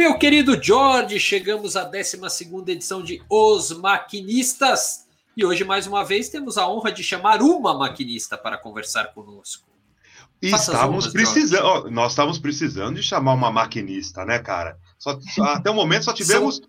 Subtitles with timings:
[0.00, 2.18] Meu querido George, chegamos à 12
[2.68, 5.06] edição de Os Maquinistas.
[5.36, 9.68] E hoje, mais uma vez, temos a honra de chamar uma maquinista para conversar conosco.
[10.40, 14.78] E estamos precisando, nós estamos precisando de chamar uma maquinista, né, cara?
[14.98, 15.18] Só,
[15.52, 16.66] até o momento só tivemos São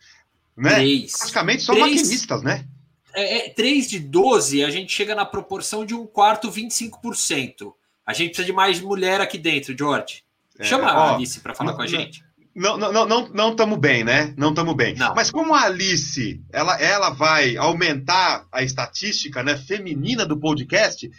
[0.57, 1.13] né, três.
[1.18, 2.68] praticamente só três, maquinistas, né?
[3.13, 7.73] É, é, 3 de 12, a gente chega na proporção de um quarto 25%.
[8.05, 10.21] A gente precisa de mais mulher aqui dentro, George.
[10.60, 12.29] É, Chama é, ó, a Alice para falar não, com a gente.
[12.54, 14.33] Não, não, não, não, estamos bem, né?
[14.37, 14.96] Não estamos bem.
[14.96, 15.15] Não.
[15.15, 21.09] Mas como a Alice, ela, ela vai aumentar a estatística, né, feminina do podcast,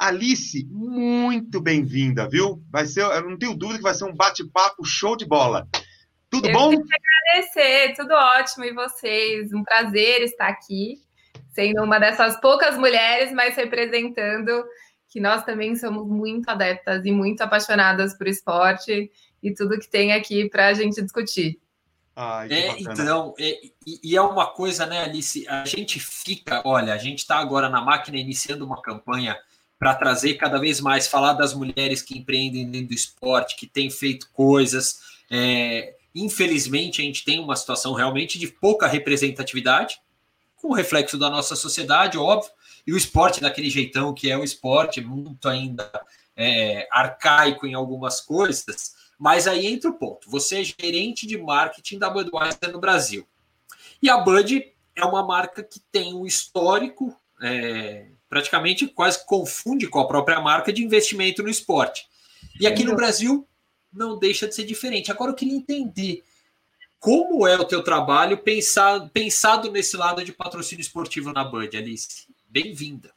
[0.00, 2.60] Alice, muito bem-vinda, viu?
[2.72, 5.68] Vai ser, eu não tenho dúvida que vai ser um bate-papo show de bola.
[6.30, 6.72] Tudo eu bom?
[6.72, 9.52] Eu agradecer, tudo ótimo e vocês.
[9.52, 10.96] Um prazer estar aqui,
[11.50, 14.64] sendo uma dessas poucas mulheres, mas representando
[15.10, 19.10] que nós também somos muito adeptas e muito apaixonadas por esporte
[19.42, 21.58] e tudo que tem aqui para a gente discutir.
[22.14, 25.46] Ai, é, então, é, e, é uma coisa, né, Alice?
[25.48, 29.38] A gente fica, olha, a gente está agora na máquina iniciando uma campanha
[29.78, 33.88] para trazer cada vez mais, falar das mulheres que empreendem dentro do esporte, que têm
[33.88, 35.00] feito coisas.
[35.30, 39.98] É, infelizmente, a gente tem uma situação realmente de pouca representatividade,
[40.56, 42.50] com reflexo da nossa sociedade, óbvio,
[42.86, 45.90] e o esporte daquele jeitão que é o esporte, muito ainda
[46.36, 48.94] é, arcaico em algumas coisas.
[49.20, 53.28] Mas aí entra o ponto: você é gerente de marketing da Budweiser no Brasil.
[54.02, 60.00] E a Bud é uma marca que tem um histórico, é, praticamente quase confunde com
[60.00, 62.08] a própria marca de investimento no esporte.
[62.58, 63.46] E aqui no Brasil
[63.92, 65.12] não deixa de ser diferente.
[65.12, 66.24] Agora eu queria entender
[66.98, 72.26] como é o teu trabalho pensado, pensado nesse lado de patrocínio esportivo na Bud, Alice.
[72.48, 73.12] Bem-vinda.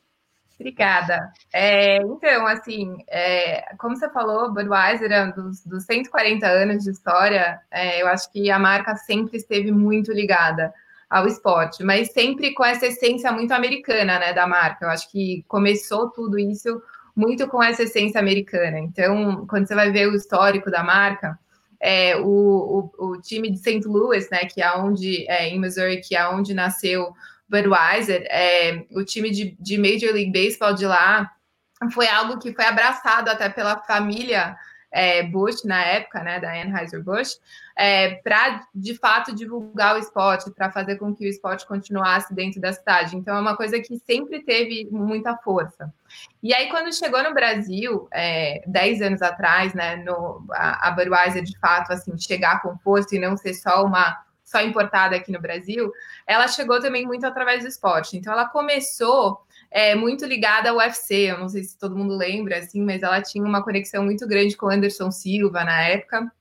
[0.59, 1.31] Obrigada.
[1.51, 7.59] É, então, assim, é, como você falou, Budweiser, é dos, dos 140 anos de história,
[7.71, 10.73] é, eu acho que a marca sempre esteve muito ligada
[11.09, 14.85] ao esporte, mas sempre com essa essência muito americana, né, da marca.
[14.85, 16.81] Eu acho que começou tudo isso
[17.15, 18.79] muito com essa essência americana.
[18.79, 21.37] Então, quando você vai ver o histórico da marca,
[21.79, 23.85] é, o, o, o, time de St.
[23.85, 27.13] Louis, né, que é onde, é, em Missouri, que é onde nasceu
[27.53, 31.31] Budweiser, é, o time de, de Major League Baseball de lá,
[31.93, 34.57] foi algo que foi abraçado até pela família
[34.91, 37.39] é, Bush na época, né, da Anheuser-Busch,
[37.75, 42.61] é, para de fato divulgar o esporte, para fazer com que o esporte continuasse dentro
[42.61, 43.15] da cidade.
[43.15, 45.91] Então é uma coisa que sempre teve muita força.
[46.41, 51.43] E aí quando chegou no Brasil, é, dez anos atrás, né, no, a, a Budweiser
[51.43, 55.41] de fato assim chegar com força e não ser só uma só importada aqui no
[55.41, 55.91] Brasil,
[56.27, 58.15] ela chegou também muito através do esporte.
[58.15, 59.41] Então, ela começou
[59.71, 61.31] é, muito ligada ao UFC.
[61.31, 64.55] Eu não sei se todo mundo lembra, assim, mas ela tinha uma conexão muito grande
[64.55, 66.31] com Anderson Silva na época.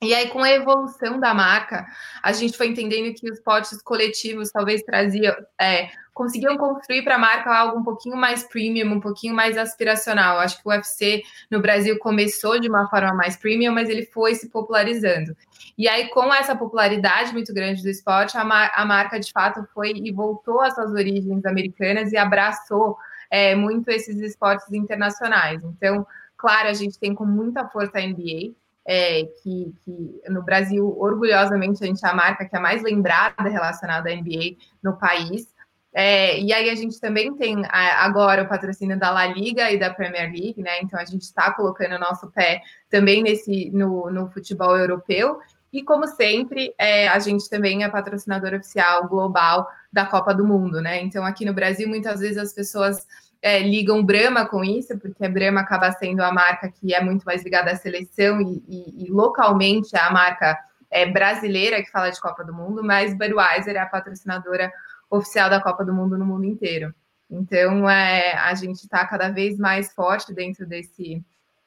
[0.00, 1.84] E aí, com a evolução da marca,
[2.22, 7.18] a gente foi entendendo que os potes coletivos talvez traziam, é, conseguiam construir para a
[7.18, 10.38] marca algo um pouquinho mais premium, um pouquinho mais aspiracional.
[10.38, 14.34] Acho que o UFC no Brasil começou de uma forma mais premium, mas ele foi
[14.34, 15.36] se popularizando.
[15.76, 19.62] E aí, com essa popularidade muito grande do esporte, a, mar a marca de fato
[19.74, 22.96] foi e voltou às suas origens americanas e abraçou
[23.30, 25.62] é, muito esses esportes internacionais.
[25.64, 28.54] Então, claro, a gente tem com muita força a NBA
[28.86, 33.50] é, que, que, no Brasil, orgulhosamente, a gente é a marca que é mais lembrada
[33.50, 35.54] relacionada à NBA no país.
[35.98, 39.88] É, e aí a gente também tem agora o patrocínio da La Liga e da
[39.88, 40.82] Premier League, né?
[40.82, 45.38] Então a gente está colocando o nosso pé também nesse no, no futebol europeu.
[45.72, 50.82] E como sempre, é, a gente também é patrocinador oficial global da Copa do Mundo,
[50.82, 51.00] né?
[51.00, 53.06] Então aqui no Brasil muitas vezes as pessoas
[53.40, 57.24] é, ligam Brahma com isso, porque a Brahma acaba sendo a marca que é muito
[57.24, 60.58] mais ligada à seleção e, e, e localmente é a marca
[60.90, 64.70] é, brasileira que fala de Copa do Mundo, mas Budweiser é a patrocinadora
[65.10, 66.94] oficial da Copa do Mundo no mundo inteiro.
[67.30, 71.24] Então, é, a gente está cada vez mais forte dentro desse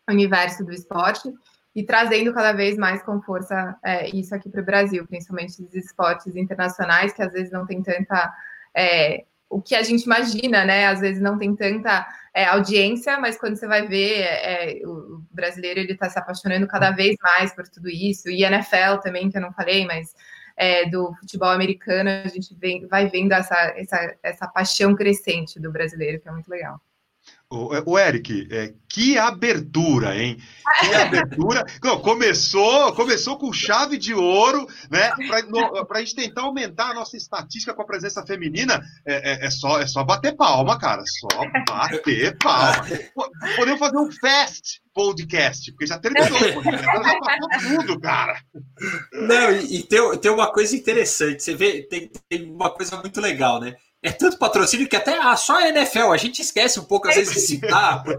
[0.09, 1.31] universo do esporte
[1.75, 5.73] e trazendo cada vez mais com força é, isso aqui para o Brasil, principalmente os
[5.73, 8.33] esportes internacionais, que às vezes não tem tanta
[8.75, 10.87] é, o que a gente imagina, né?
[10.87, 15.79] Às vezes não tem tanta é, audiência, mas quando você vai ver, é, o brasileiro
[15.79, 18.29] ele está se apaixonando cada vez mais por tudo isso.
[18.29, 20.13] E NFL também, que eu não falei, mas
[20.59, 25.71] é, do futebol americano, a gente vem, vai vendo essa, essa, essa paixão crescente do
[25.71, 26.81] brasileiro, que é muito legal.
[27.51, 30.37] O, Eric, é, que abertura, hein?
[30.81, 31.65] Que abertura.
[31.83, 35.09] Não, começou, começou com chave de ouro, né?
[35.87, 39.49] Para a gente tentar aumentar a nossa estatística com a presença feminina, é, é, é,
[39.49, 41.01] só, é só bater palma, cara.
[41.07, 41.27] Só
[41.67, 42.85] bater palma.
[43.55, 48.39] Podemos fazer um fast podcast, porque já terminou o já passou tudo, cara.
[49.11, 51.41] Não, e, e tem, tem uma coisa interessante.
[51.41, 53.75] Você vê, tem, tem uma coisa muito legal, né?
[54.01, 57.15] É tanto patrocínio que até ah, só a NFL, a gente esquece um pouco às
[57.15, 58.01] vezes de citar.
[58.07, 58.13] é,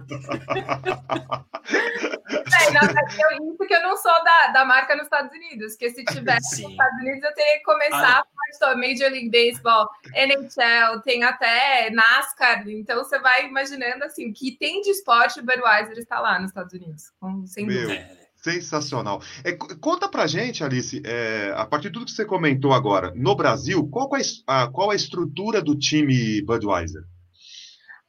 [2.71, 6.05] não, eu, isso que eu não sou da, da marca nos Estados Unidos, que se
[6.05, 8.71] tivesse nos Estados Unidos eu teria que começar ah.
[8.71, 14.83] a Major League Baseball, NHL, tem até NASCAR, então você vai imaginando assim, que tem
[14.83, 17.11] de esporte, o Budweiser está lá nos Estados Unidos,
[17.47, 17.83] sem Meu.
[17.83, 18.20] dúvida.
[18.43, 19.21] Sensacional.
[19.45, 23.35] É, conta pra gente, Alice, é, a partir de tudo que você comentou agora, no
[23.35, 27.03] Brasil, qual, é a, qual é a estrutura do time Budweiser?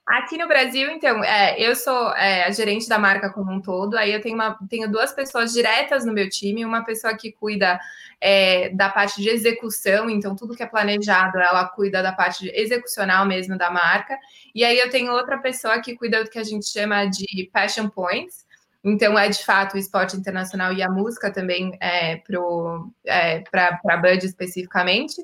[0.07, 3.97] Aqui no Brasil, então, é, eu sou é, a gerente da marca como um todo,
[3.97, 7.79] aí eu tenho, uma, tenho duas pessoas diretas no meu time, uma pessoa que cuida
[8.19, 13.25] é, da parte de execução, então tudo que é planejado, ela cuida da parte execucional
[13.25, 14.17] mesmo da marca,
[14.55, 17.87] e aí eu tenho outra pessoa que cuida do que a gente chama de passion
[17.87, 18.45] points,
[18.83, 23.43] então, é de fato o esporte internacional e a música também é, para é,
[23.89, 25.15] a Bud especificamente.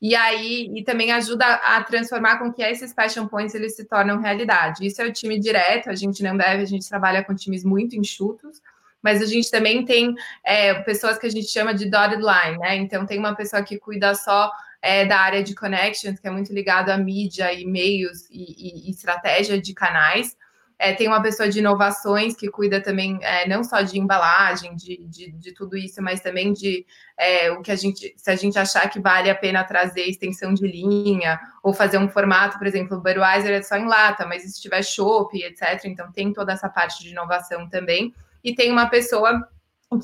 [0.00, 4.20] E aí, e também ajuda a transformar com que esses passion points eles se tornam
[4.20, 4.86] realidade.
[4.86, 7.96] Isso é o time direto, a gente não deve, a gente trabalha com times muito
[7.96, 8.60] enxutos,
[9.02, 10.14] mas a gente também tem
[10.44, 12.76] é, pessoas que a gente chama de dotted line, né?
[12.76, 16.52] Então tem uma pessoa que cuida só é, da área de connections, que é muito
[16.52, 20.36] ligado à mídia, e, e, e estratégia de canais.
[20.78, 24.96] É, tem uma pessoa de inovações que cuida também é, não só de embalagem, de,
[25.08, 26.86] de, de tudo isso, mas também de
[27.18, 30.54] é, o que a gente, se a gente achar que vale a pena trazer extensão
[30.54, 34.42] de linha, ou fazer um formato, por exemplo, o Budweiser é só em lata, mas
[34.42, 35.84] se tiver chopp, etc.
[35.86, 38.14] Então tem toda essa parte de inovação também.
[38.44, 39.48] E tem uma pessoa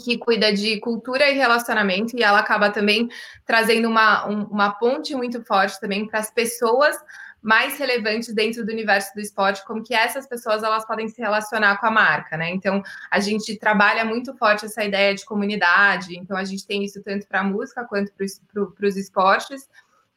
[0.02, 3.08] que cuida de cultura e relacionamento, e ela acaba também
[3.44, 6.96] trazendo uma, um, uma ponte muito forte também para as pessoas
[7.44, 11.78] mais relevantes dentro do universo do esporte, como que essas pessoas elas podem se relacionar
[11.78, 12.48] com a marca, né?
[12.48, 17.02] Então a gente trabalha muito forte essa ideia de comunidade, então a gente tem isso
[17.02, 19.68] tanto para a música quanto para os esportes.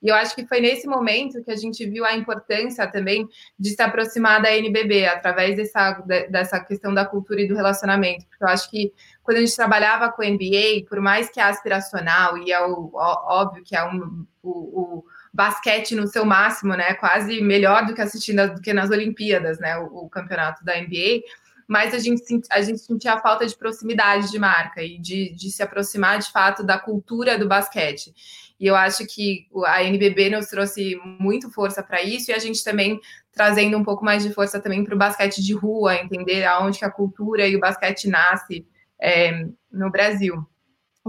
[0.02, 3.28] E eu acho que foi nesse momento que a gente viu a importância também
[3.60, 5.94] de se aproximar da NBB, através dessa,
[6.30, 8.26] dessa questão da cultura e do relacionamento.
[8.28, 11.44] Porque eu acho que quando a gente trabalhava com a NBA, por mais que é
[11.44, 15.04] aspiracional e é o, óbvio que é um, o, o
[15.38, 16.96] basquete no seu máximo, né?
[16.96, 19.78] Quase melhor do que assistindo do que nas Olimpíadas, né?
[19.78, 21.22] O, o, campeonato da NBA.
[21.68, 25.52] Mas a gente, a gente sentia a falta de proximidade de marca e de, de
[25.52, 28.16] se aproximar de fato da cultura do basquete.
[28.60, 32.64] E eu acho que a NBB nos trouxe muito força para isso e a gente
[32.64, 33.00] também
[33.32, 36.86] trazendo um pouco mais de força também para o basquete de rua, entender aonde que
[36.86, 38.66] a cultura e o basquete nasce
[39.00, 40.44] é, no Brasil.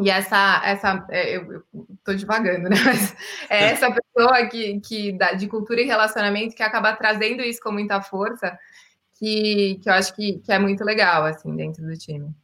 [0.03, 1.65] E essa, essa é, eu
[1.95, 2.77] estou devagando, né?
[2.85, 3.17] Mas
[3.49, 7.73] é essa pessoa que, que dá, de cultura e relacionamento que acaba trazendo isso com
[7.73, 8.59] muita força,
[9.19, 12.35] que, que eu acho que, que é muito legal, assim, dentro do time.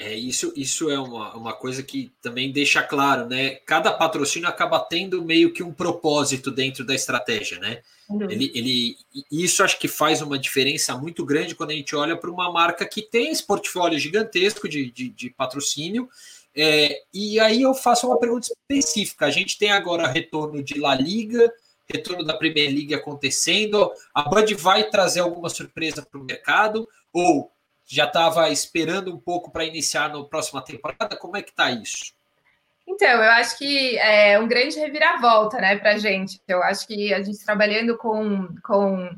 [0.00, 3.56] É, isso, isso é uma, uma coisa que também deixa claro, né?
[3.66, 7.82] Cada patrocínio acaba tendo meio que um propósito dentro da estratégia, né?
[8.08, 8.22] Uhum.
[8.30, 8.96] Ele, ele,
[9.30, 12.86] isso acho que faz uma diferença muito grande quando a gente olha para uma marca
[12.86, 16.08] que tem esse portfólio gigantesco de, de, de patrocínio.
[16.56, 19.26] É, e aí eu faço uma pergunta específica.
[19.26, 21.52] A gente tem agora retorno de La Liga,
[21.86, 23.92] retorno da Premier League acontecendo.
[24.14, 26.88] A Bud vai trazer alguma surpresa para o mercado?
[27.12, 27.52] Ou
[27.90, 31.16] já estava esperando um pouco para iniciar na próxima temporada?
[31.16, 32.12] Como é que está isso?
[32.86, 36.40] Então, eu acho que é um grande reviravolta, né, para a gente.
[36.46, 39.10] Eu acho que a gente trabalhando com, com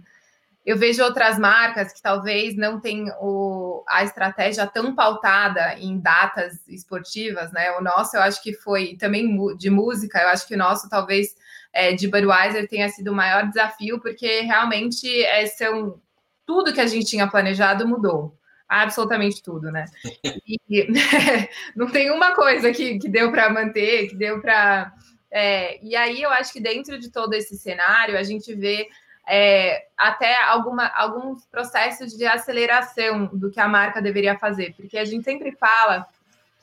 [0.64, 6.67] eu vejo outras marcas que talvez não tenham o, a estratégia tão pautada em datas
[6.67, 7.73] esportivas, né?
[7.73, 11.35] O nosso, eu acho que foi também de música, eu acho que o nosso talvez
[11.75, 16.00] é, de Budweiser tenha sido o maior desafio, porque realmente é, são
[16.47, 18.38] tudo que a gente tinha planejado mudou
[18.81, 19.85] absolutamente tudo, né?
[20.25, 20.59] E
[21.76, 24.93] não tem uma coisa que, que deu para manter, que deu para.
[25.31, 28.88] É, e aí eu acho que dentro de todo esse cenário a gente vê
[29.29, 35.05] é, até alguma, alguns processos de aceleração do que a marca deveria fazer, porque a
[35.05, 36.07] gente sempre fala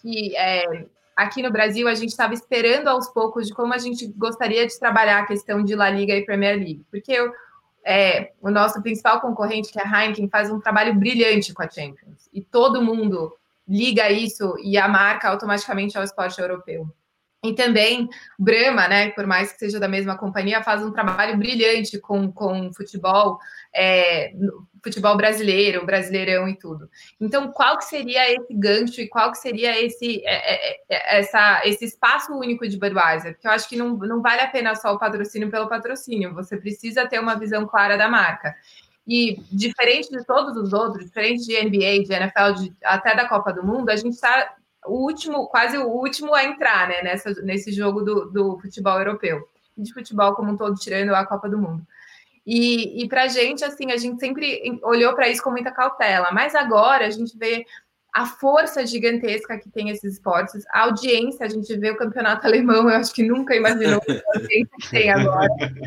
[0.02, 0.86] que é,
[1.16, 4.80] aqui no Brasil a gente estava esperando aos poucos de como a gente gostaria de
[4.80, 7.32] trabalhar a questão de La Liga e Premier League, porque eu,
[7.86, 11.70] é, o nosso principal concorrente, que é a Heineken, faz um trabalho brilhante com a
[11.70, 12.30] Champions.
[12.34, 13.36] E todo mundo
[13.68, 16.88] liga isso e a marca automaticamente ao esporte europeu.
[17.44, 21.98] E também Brahma, né, por mais que seja da mesma companhia, faz um trabalho brilhante
[21.98, 23.40] com, com futebol,
[23.74, 24.34] é,
[24.84, 26.90] futebol brasileiro, brasileirão e tudo.
[27.20, 31.62] Então, qual que seria esse gancho e qual que seria esse, é, é, é, essa,
[31.66, 33.34] esse espaço único de Budweiser?
[33.34, 36.58] Porque eu acho que não, não vale a pena só o patrocínio pelo patrocínio, você
[36.58, 38.56] precisa ter uma visão clara da marca.
[39.08, 43.52] E diferente de todos os outros, diferente de NBA, de NFL, de, até da Copa
[43.52, 44.56] do Mundo, a gente está
[44.86, 49.48] o último, quase o último a entrar né, nessa, nesse jogo do, do futebol europeu,
[49.78, 51.86] de futebol como um todo, tirando a Copa do Mundo.
[52.52, 56.32] E, e para a gente, assim, a gente sempre olhou para isso com muita cautela,
[56.32, 57.64] mas agora a gente vê
[58.12, 62.90] a força gigantesca que tem esses esportes, a audiência, a gente vê o campeonato alemão,
[62.90, 65.48] eu acho que nunca imaginou a audiência que tem agora.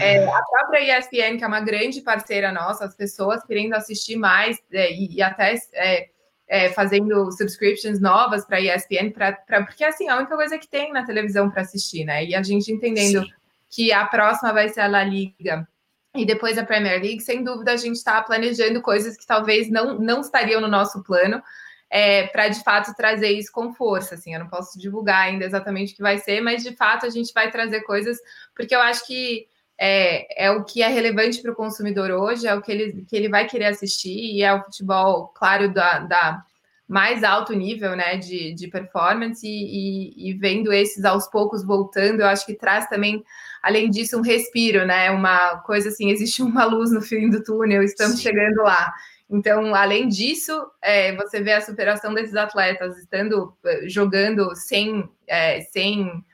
[0.00, 4.58] É, a própria ESPN, que é uma grande parceira nossa, as pessoas querendo assistir mais
[4.72, 6.08] é, e, e, até é,
[6.48, 10.58] é, fazendo subscriptions novas para a ESPN, pra, pra, porque assim, é a única coisa
[10.58, 12.24] que tem na televisão para assistir, né?
[12.24, 13.32] E a gente entendendo Sim.
[13.70, 15.66] que a próxima vai ser a La Liga
[16.14, 19.98] e depois a Premier League, sem dúvida a gente está planejando coisas que talvez não,
[19.98, 21.42] não estariam no nosso plano.
[21.90, 24.14] É, para de fato trazer isso com força.
[24.14, 27.10] Assim, eu não posso divulgar ainda exatamente o que vai ser, mas de fato a
[27.10, 28.18] gente vai trazer coisas,
[28.54, 29.46] porque eu acho que
[29.78, 33.16] é, é o que é relevante para o consumidor hoje, é o que ele, que
[33.16, 36.44] ele vai querer assistir, e é o futebol, claro, da, da
[36.88, 42.20] mais alto nível né, de, de performance, e, e, e, vendo esses aos poucos voltando,
[42.20, 43.22] eu acho que traz também,
[43.62, 45.10] além disso, um respiro, né?
[45.10, 48.22] Uma coisa assim, existe uma luz no fim do túnel, estamos Sim.
[48.22, 48.90] chegando lá.
[49.28, 55.60] Então, além disso, é, você vê a superação desses atletas estando eh, jogando sem, é,
[55.60, 56.24] sem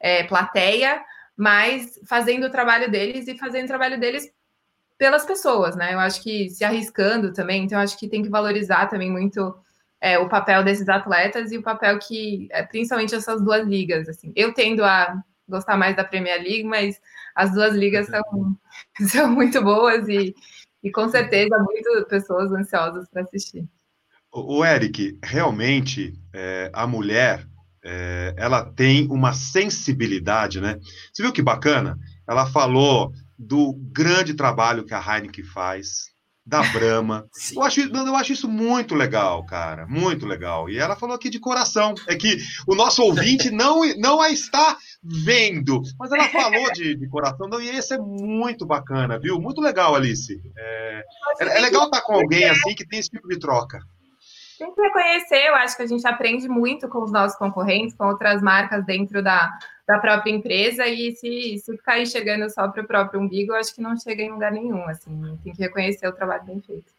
[0.00, 1.00] é, plateia,
[1.36, 4.28] mas fazendo o trabalho deles e fazendo o trabalho deles
[4.98, 5.94] pelas pessoas, né?
[5.94, 9.54] Eu acho que se arriscando também, então acho que tem que valorizar também muito
[10.02, 14.32] é, o papel desses atletas e o papel que, é, principalmente essas duas ligas, assim.
[14.34, 17.00] Eu tendo a gostar mais da Premier League, mas
[17.36, 18.58] as duas ligas são,
[19.08, 20.34] são muito boas e,
[20.82, 23.64] e com certeza muitas pessoas ansiosas para assistir.
[24.32, 27.46] O Eric, realmente é, a mulher
[27.84, 30.80] é, ela tem uma sensibilidade, né?
[31.12, 31.96] Você viu que bacana?
[32.28, 36.11] Ela falou do grande trabalho que a Heineken faz,
[36.44, 37.26] da Brahma.
[37.54, 39.86] eu, acho, eu acho isso muito legal, cara.
[39.86, 40.68] Muito legal.
[40.68, 41.94] E ela falou aqui de coração.
[42.08, 45.82] É que o nosso ouvinte não, não a está vendo.
[45.98, 47.48] Mas ela falou de, de coração.
[47.48, 49.40] Não, e esse é muito bacana, viu?
[49.40, 50.40] Muito legal, Alice.
[50.56, 51.04] É,
[51.40, 53.80] é, é legal estar com alguém assim que tem esse tipo de troca.
[54.58, 58.06] Tem que reconhecer, eu acho que a gente aprende muito com os nossos concorrentes, com
[58.06, 59.50] outras marcas dentro da,
[59.86, 63.74] da própria empresa, e se, se ficar enxergando só para o próprio umbigo, eu acho
[63.74, 64.84] que não chega em lugar nenhum.
[64.88, 66.92] Assim, tem que reconhecer o trabalho bem feito.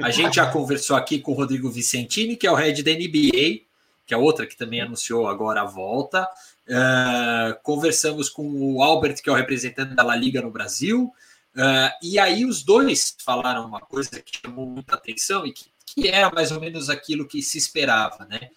[0.00, 3.60] A gente já conversou aqui com o Rodrigo Vicentini, que é o head da NBA,
[4.06, 6.28] que é outra que também anunciou agora a volta.
[6.66, 11.12] Uh, conversamos com o Albert, que é o representante da La Liga no Brasil.
[11.54, 16.08] Uh, e aí os dois falaram uma coisa que chamou muita atenção e que que
[16.08, 18.50] era mais ou menos aquilo que se esperava, né?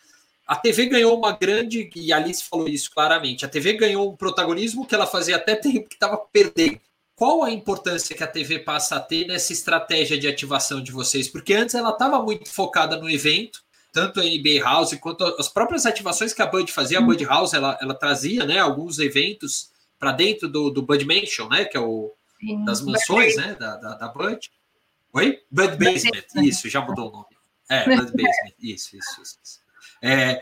[0.48, 4.16] A TV ganhou uma grande, e a Alice falou isso claramente, a TV ganhou um
[4.16, 6.80] protagonismo que ela fazia até tempo que estava perdendo.
[7.16, 11.28] Qual a importância que a TV passa a ter nessa estratégia de ativação de vocês?
[11.28, 13.62] Porque antes ela estava muito focada no evento,
[13.92, 17.00] tanto a NBA House quanto as próprias ativações que a Bud fazia.
[17.00, 21.50] A Bud House ela, ela trazia né, alguns eventos para dentro do, do Bud Mansion,
[21.50, 22.14] né, que é o
[22.64, 24.52] das mansões né, da, da, da Bud.
[25.14, 25.42] Oi?
[25.50, 27.36] Bud Basement, isso, já mudou o nome.
[27.68, 29.60] É, Bud Basement, isso, isso, isso.
[29.60, 29.67] É,
[30.02, 30.42] é,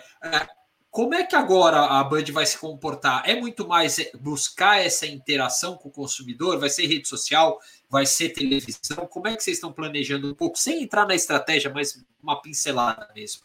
[0.96, 3.22] como é que agora a Bud vai se comportar?
[3.26, 6.58] É muito mais buscar essa interação com o consumidor?
[6.58, 7.60] Vai ser rede social?
[7.90, 9.06] Vai ser televisão?
[9.06, 13.10] Como é que vocês estão planejando um pouco, sem entrar na estratégia, mas uma pincelada
[13.14, 13.42] mesmo?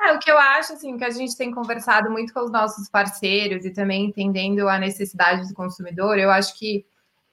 [0.00, 2.88] É, o que eu acho, assim, que a gente tem conversado muito com os nossos
[2.88, 6.86] parceiros e também entendendo a necessidade do consumidor, eu acho que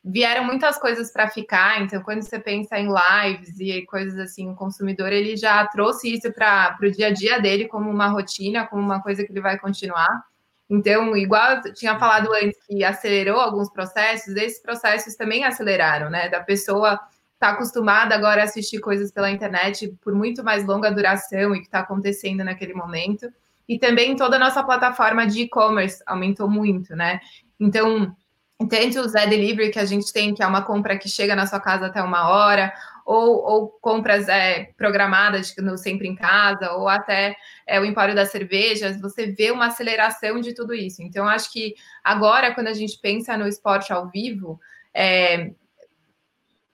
[0.08, 1.82] vieram muitas coisas para ficar.
[1.82, 6.32] Então, quando você pensa em lives e coisas assim, o consumidor ele já trouxe isso
[6.32, 9.58] para o dia a dia dele como uma rotina, como uma coisa que ele vai
[9.58, 10.24] continuar.
[10.70, 16.30] Então, igual eu tinha falado antes que acelerou alguns processos, esses processos também aceleraram, né?
[16.30, 17.00] Da pessoa
[17.40, 21.66] tá acostumada agora a assistir coisas pela internet por muito mais longa duração e que
[21.66, 23.28] está acontecendo naquele momento.
[23.68, 27.20] E também toda a nossa plataforma de e-commerce aumentou muito, né?
[27.60, 28.16] Então,
[28.58, 31.46] tanto o Zé Delivery que a gente tem, que é uma compra que chega na
[31.46, 32.74] sua casa até uma hora,
[33.06, 37.36] ou, ou compras é, programadas no Sempre em Casa, ou até
[37.68, 41.04] é, o Empório das Cervejas, você vê uma aceleração de tudo isso.
[41.04, 44.60] Então, acho que agora, quando a gente pensa no esporte ao vivo,
[44.94, 45.52] é,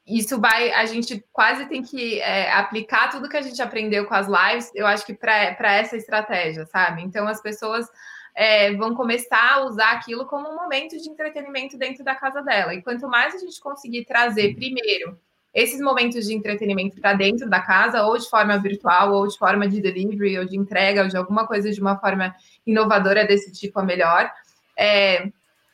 [0.07, 4.13] isso vai, a gente quase tem que é, aplicar tudo que a gente aprendeu com
[4.13, 7.01] as lives, eu acho que para essa estratégia, sabe?
[7.01, 7.87] Então, as pessoas
[8.35, 12.73] é, vão começar a usar aquilo como um momento de entretenimento dentro da casa dela.
[12.73, 15.17] E quanto mais a gente conseguir trazer primeiro
[15.53, 19.67] esses momentos de entretenimento para dentro da casa, ou de forma virtual, ou de forma
[19.67, 22.33] de delivery, ou de entrega, ou de alguma coisa de uma forma
[22.65, 24.31] inovadora desse tipo, a melhor.
[24.77, 25.29] É,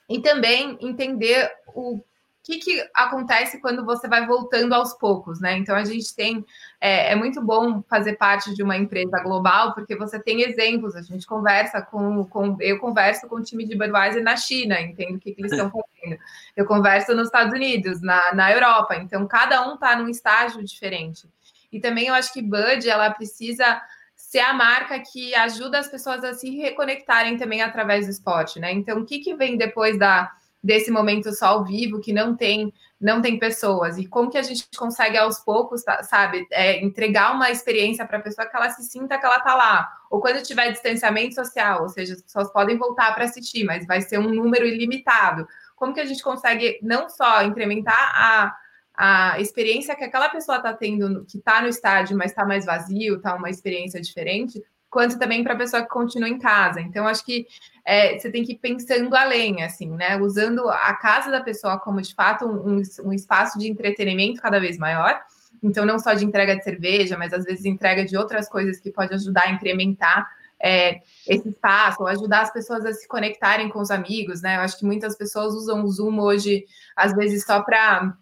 [0.09, 2.01] e também entender o
[2.47, 5.57] que, que acontece quando você vai voltando aos poucos, né?
[5.57, 6.45] Então a gente tem
[6.79, 10.95] é, é, muito bom fazer parte de uma empresa global porque você tem exemplos.
[10.95, 15.17] A gente conversa com, com eu converso com o time de Budweiser na China, entendo
[15.17, 16.17] o que, que eles estão fazendo.
[16.55, 18.95] Eu converso nos Estados Unidos, na, na Europa.
[18.95, 21.29] Então cada um está num estágio diferente.
[21.69, 23.81] E também eu acho que Bud ela precisa
[24.15, 28.71] ser a marca que ajuda as pessoas a se reconectarem também através do esporte, né?
[28.71, 30.31] Então o que, que vem depois da
[30.63, 34.41] desse momento só ao vivo, que não tem não tem pessoas, e como que a
[34.41, 38.83] gente consegue aos poucos, sabe, é, entregar uma experiência para a pessoa que ela se
[38.83, 42.75] sinta que ela está lá, ou quando tiver distanciamento social, ou seja, as pessoas podem
[42.75, 45.47] voltar para assistir, mas vai ser um número ilimitado.
[45.75, 48.57] Como que a gente consegue não só incrementar a,
[48.95, 53.17] a experiência que aquela pessoa está tendo, que está no estádio, mas está mais vazio,
[53.17, 54.59] está uma experiência diferente,
[54.97, 56.81] quanto também para a pessoa que continua em casa.
[56.81, 57.45] Então, acho que
[57.85, 60.17] é, você tem que ir pensando além, assim, né?
[60.17, 64.75] Usando a casa da pessoa como, de fato, um, um espaço de entretenimento cada vez
[64.79, 65.21] maior.
[65.61, 68.89] Então, não só de entrega de cerveja, mas às vezes entrega de outras coisas que
[68.89, 70.27] pode ajudar a incrementar
[70.59, 74.55] é, esse espaço, ou ajudar as pessoas a se conectarem com os amigos, né?
[74.55, 78.17] Eu acho que muitas pessoas usam o Zoom hoje, às vezes, só para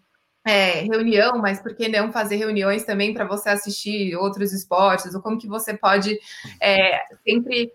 [0.46, 5.12] é, reunião, mas por que não fazer reuniões também para você assistir outros esportes?
[5.12, 6.16] Ou como que você pode
[6.62, 7.72] é, sempre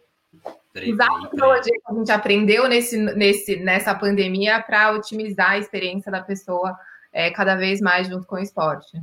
[0.87, 6.09] usar a tecnologia que a gente aprendeu nesse, nesse, nessa pandemia para otimizar a experiência
[6.09, 6.73] da pessoa
[7.11, 8.97] é, cada vez mais junto com o esporte?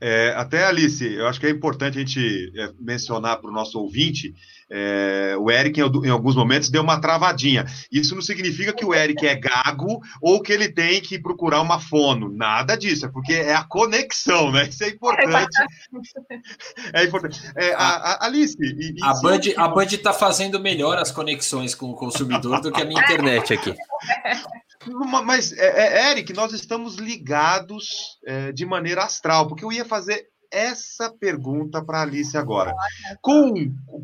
[0.00, 3.78] É, até, Alice, eu acho que é importante a gente é, mencionar para o nosso
[3.78, 4.34] ouvinte,
[4.70, 7.64] é, o Eric, em, em, alguns momentos, deu uma travadinha.
[7.92, 11.78] Isso não significa que o Eric é gago ou que ele tem que procurar uma
[11.78, 12.34] fono.
[12.34, 14.68] Nada disso, é porque é a conexão, né?
[14.68, 15.56] Isso é importante.
[16.92, 17.40] É importante.
[17.56, 18.56] É, a, a, Alice...
[18.60, 22.80] E, a, Band, a Band está fazendo melhor as conexões com o consumidor do que
[22.80, 23.74] a minha internet aqui.
[25.24, 30.26] Mas, é, é, Eric, nós estamos ligados é, de maneira astral, porque eu ia fazer
[30.50, 32.72] essa pergunta para a Alice agora.
[33.20, 33.52] Com,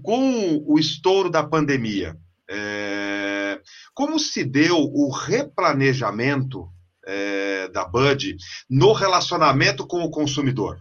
[0.02, 2.16] com o estouro da pandemia,
[2.50, 3.60] é,
[3.94, 6.68] como se deu o replanejamento
[7.06, 8.36] é, da Bud
[8.68, 10.78] no relacionamento com o consumidor?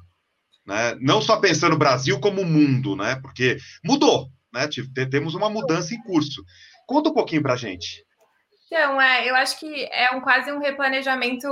[0.65, 0.95] Né?
[0.99, 3.15] Não só pensando no Brasil como o mundo, né?
[3.21, 4.67] porque mudou, né?
[5.09, 6.43] temos uma mudança em curso.
[6.87, 8.03] Conta um pouquinho para a gente.
[8.71, 11.47] Então, é, eu acho que é um, quase um replanejamento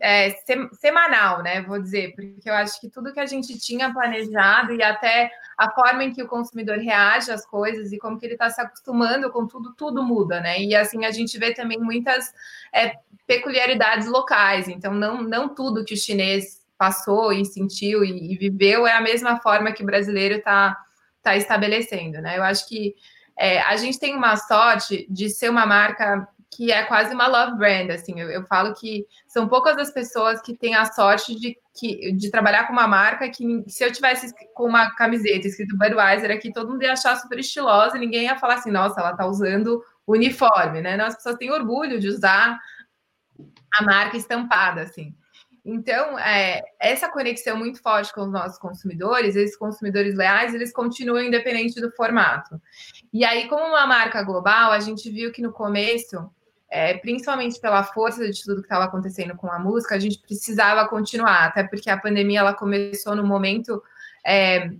[0.00, 0.30] é,
[0.72, 1.62] semanal, né?
[1.62, 5.70] Vou dizer, porque eu acho que tudo que a gente tinha planejado e até a
[5.70, 9.30] forma em que o consumidor reage às coisas e como que ele está se acostumando
[9.30, 10.60] com tudo, tudo muda, né?
[10.60, 12.34] E assim a gente vê também muitas
[12.74, 12.94] é,
[13.24, 14.66] peculiaridades locais.
[14.66, 19.00] Então, não, não tudo que o chinês passou e sentiu e, e viveu é a
[19.00, 20.76] mesma forma que o brasileiro está
[21.22, 22.36] tá estabelecendo, né?
[22.36, 22.96] Eu acho que
[23.38, 26.26] é, a gente tem uma sorte de ser uma marca
[26.58, 30.40] que é quase uma love brand, assim, eu, eu, falo que são poucas as pessoas
[30.42, 34.34] que têm a sorte de, que, de trabalhar com uma marca que se eu tivesse
[34.54, 38.36] com uma camiseta escrito Budweiser aqui, todo mundo ia achar super estilosa e ninguém ia
[38.36, 40.96] falar assim, nossa, ela tá usando uniforme, né?
[40.96, 42.58] Não, as pessoas têm orgulho de usar
[43.78, 45.14] a marca estampada, assim.
[45.64, 51.22] Então, é, essa conexão muito forte com os nossos consumidores, esses consumidores leais, eles continuam
[51.22, 52.60] independente do formato.
[53.12, 56.28] E aí, como uma marca global, a gente viu que no começo
[56.70, 60.86] é, principalmente pela força de tudo que estava acontecendo com a música, a gente precisava
[60.88, 63.82] continuar, até porque a pandemia ela começou no momento
[64.26, 64.70] é,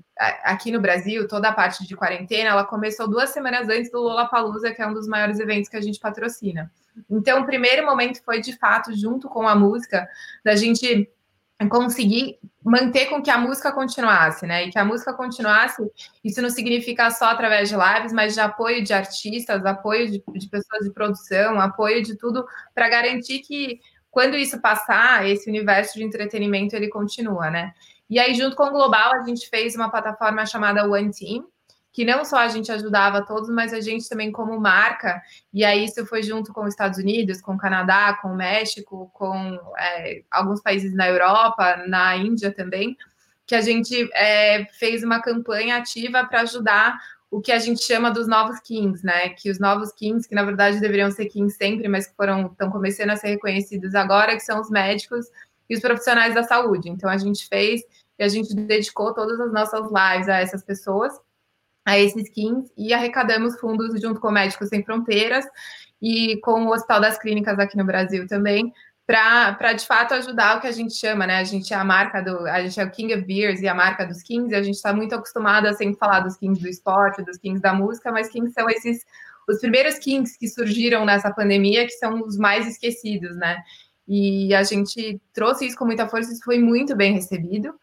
[0.44, 4.72] aqui no Brasil, toda a parte de quarentena, ela começou duas semanas antes do Lollapalooza,
[4.72, 6.70] que é um dos maiores eventos que a gente patrocina.
[7.08, 10.06] Então, o primeiro momento foi de fato junto com a música
[10.44, 11.08] da gente
[11.66, 14.64] conseguir manter com que a música continuasse, né?
[14.64, 15.82] E que a música continuasse,
[16.22, 20.48] isso não significa só através de lives, mas de apoio de artistas, apoio de, de
[20.48, 26.04] pessoas de produção, apoio de tudo, para garantir que quando isso passar, esse universo de
[26.04, 27.72] entretenimento ele continua, né?
[28.08, 31.46] E aí, junto com o Global, a gente fez uma plataforma chamada One Team,
[31.98, 35.20] que não só a gente ajudava todos, mas a gente também como marca,
[35.52, 39.10] e aí isso foi junto com os Estados Unidos, com o Canadá, com o México,
[39.12, 42.96] com é, alguns países na Europa, na Índia também,
[43.44, 48.12] que a gente é, fez uma campanha ativa para ajudar o que a gente chama
[48.12, 49.30] dos novos Kings, né?
[49.30, 52.70] Que os novos Kings, que na verdade deveriam ser Kings sempre, mas que foram estão
[52.70, 55.26] começando a ser reconhecidos agora, que são os médicos
[55.68, 56.90] e os profissionais da saúde.
[56.90, 57.82] Então a gente fez
[58.16, 61.12] e a gente dedicou todas as nossas lives a essas pessoas
[61.88, 65.46] a esses skins e arrecadamos fundos junto com Médicos Sem Fronteiras
[66.02, 68.70] e com o Hospital das Clínicas aqui no Brasil também,
[69.06, 71.38] para de fato ajudar o que a gente chama, né?
[71.38, 72.46] A gente é a marca do.
[72.46, 74.92] A gente é o King of Beers e a marca dos Kings, a gente está
[74.92, 78.52] muito acostumado a sempre falar dos Kings do esporte, dos Kings da música, mas Kings
[78.52, 79.06] são esses
[79.48, 83.62] os primeiros Kings que surgiram nessa pandemia, que são os mais esquecidos, né?
[84.06, 87.74] E a gente trouxe isso com muita força, isso foi muito bem recebido.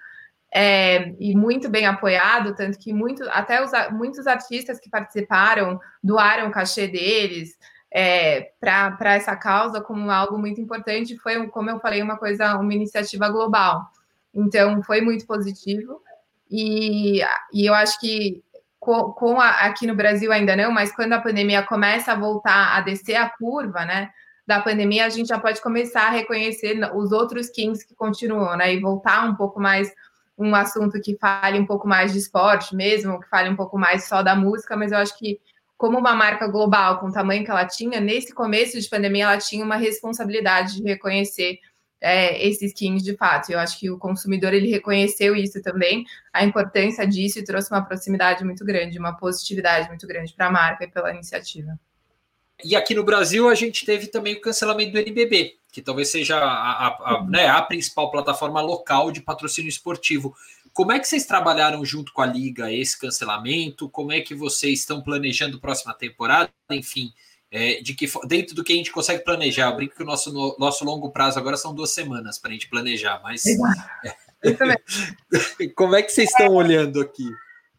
[0.58, 6.48] É, e muito bem apoiado, tanto que muito, até os, muitos artistas que participaram doaram
[6.48, 7.58] o cachê deles,
[7.92, 11.18] é, para essa causa como algo muito importante.
[11.18, 13.82] Foi, como eu falei, uma coisa, uma iniciativa global.
[14.34, 16.02] Então, foi muito positivo.
[16.50, 17.22] E,
[17.54, 18.42] e eu acho que
[18.80, 22.78] com, com a, aqui no Brasil ainda não, mas quando a pandemia começa a voltar
[22.78, 24.10] a descer a curva, né?
[24.48, 28.74] Da pandemia, a gente já pode começar a reconhecer os outros kings que continuam, né?
[28.74, 29.92] E voltar um pouco mais
[30.38, 34.08] um assunto que fale um pouco mais de esporte mesmo, que fale um pouco mais
[34.08, 35.40] só da música, mas eu acho que
[35.78, 39.38] como uma marca global com o tamanho que ela tinha, nesse começo de pandemia, ela
[39.38, 41.60] tinha uma responsabilidade de reconhecer
[42.00, 43.52] é, esses skins de fato.
[43.52, 47.84] Eu acho que o consumidor ele reconheceu isso também, a importância disso e trouxe uma
[47.84, 51.78] proximidade muito grande, uma positividade muito grande para a marca e pela iniciativa.
[52.64, 56.38] E aqui no Brasil a gente teve também o cancelamento do NBB, que talvez seja
[56.38, 60.34] a, a, a, né, a principal plataforma local de patrocínio esportivo.
[60.72, 63.90] Como é que vocês trabalharam junto com a Liga esse cancelamento?
[63.90, 66.50] Como é que vocês estão planejando a próxima temporada?
[66.72, 67.12] Enfim,
[67.52, 69.70] é, de que dentro do que a gente consegue planejar.
[69.70, 72.54] Eu brinco que o nosso, no, nosso longo prazo agora são duas semanas para a
[72.54, 74.16] gente planejar, mas é,
[75.76, 77.30] como é que vocês estão olhando aqui?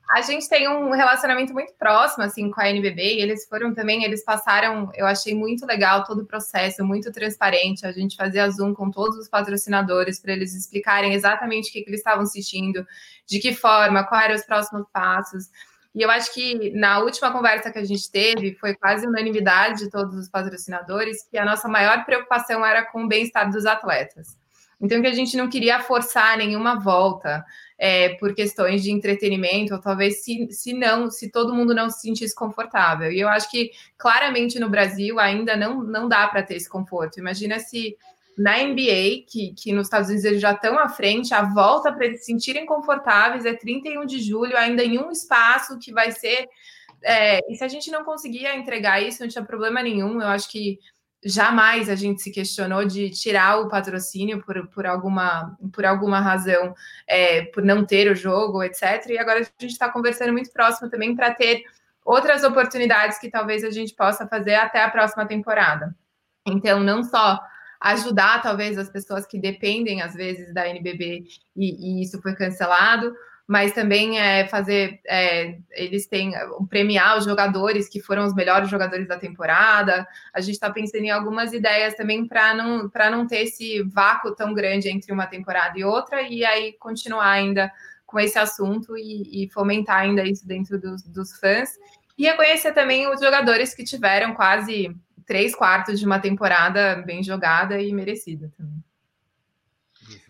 [0.08, 4.04] A gente tem um relacionamento muito próximo assim com a NBB e eles foram também,
[4.04, 7.84] eles passaram, eu achei muito legal todo o processo, muito transparente.
[7.84, 11.90] A gente fazia Zoom com todos os patrocinadores para eles explicarem exatamente o que, que
[11.90, 12.86] eles estavam assistindo,
[13.26, 15.50] de que forma, quais eram os próximos passos.
[15.92, 19.90] E eu acho que na última conversa que a gente teve, foi quase unanimidade de
[19.90, 24.36] todos os patrocinadores que a nossa maior preocupação era com o bem-estar dos atletas.
[24.80, 27.42] Então, que a gente não queria forçar nenhuma volta
[27.78, 32.00] é, por questões de entretenimento, ou talvez se, se não, se todo mundo não se
[32.00, 33.12] sentisse confortável.
[33.12, 37.20] E eu acho que claramente no Brasil ainda não, não dá para ter esse conforto.
[37.20, 37.96] Imagina se
[38.36, 42.04] na NBA, que, que nos Estados Unidos eles já estão à frente, a volta para
[42.04, 46.46] eles se sentirem confortáveis é 31 de julho, ainda em um espaço que vai ser.
[47.02, 50.20] É, e se a gente não conseguia entregar isso, não tinha problema nenhum.
[50.20, 50.78] Eu acho que
[51.26, 56.72] jamais a gente se questionou de tirar o patrocínio por, por, alguma, por alguma razão,
[57.06, 59.06] é, por não ter o jogo, etc.
[59.08, 61.64] E agora a gente está conversando muito próximo também para ter
[62.04, 65.94] outras oportunidades que talvez a gente possa fazer até a próxima temporada.
[66.46, 67.40] Então, não só
[67.80, 71.24] ajudar talvez as pessoas que dependem às vezes da NBB
[71.56, 73.12] e, e isso foi cancelado,
[73.46, 76.32] mas também é fazer, é, eles têm
[76.68, 80.06] premiar os jogadores que foram os melhores jogadores da temporada.
[80.34, 84.34] A gente está pensando em algumas ideias também para não, para não ter esse vácuo
[84.34, 87.70] tão grande entre uma temporada e outra, e aí continuar ainda
[88.04, 91.70] com esse assunto e, e fomentar ainda isso dentro dos, dos fãs.
[92.18, 97.80] E reconhecer também os jogadores que tiveram quase três quartos de uma temporada bem jogada
[97.80, 98.82] e merecida também.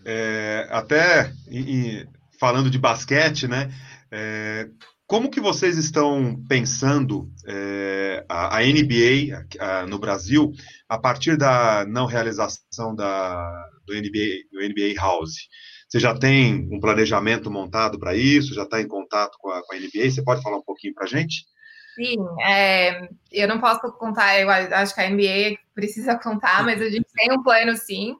[0.04, 2.06] É, até em,
[2.38, 3.70] falando de basquete, né?
[4.10, 4.68] É,
[5.06, 10.52] como que vocês estão pensando é, a, a, NBA a, no Brasil
[10.88, 15.48] a partir da não realização da, do, NBA, do NBA House?
[15.88, 18.52] Você já tem um planejamento montado para isso?
[18.52, 20.10] Já está em contato com a, com a, NBA?
[20.10, 21.44] Você pode falar um pouquinho para a gente?
[21.94, 26.90] Sim, é, eu não posso contar, eu acho que a NBA precisa contar, mas a
[26.90, 28.14] gente tem um plano sim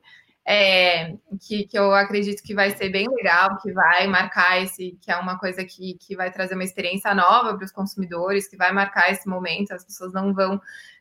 [0.48, 5.10] é, que, que eu acredito que vai ser bem legal, que vai marcar esse, que
[5.10, 8.72] é uma coisa que, que vai trazer uma experiência nova para os consumidores, que vai
[8.72, 10.60] marcar esse momento, as pessoas não vão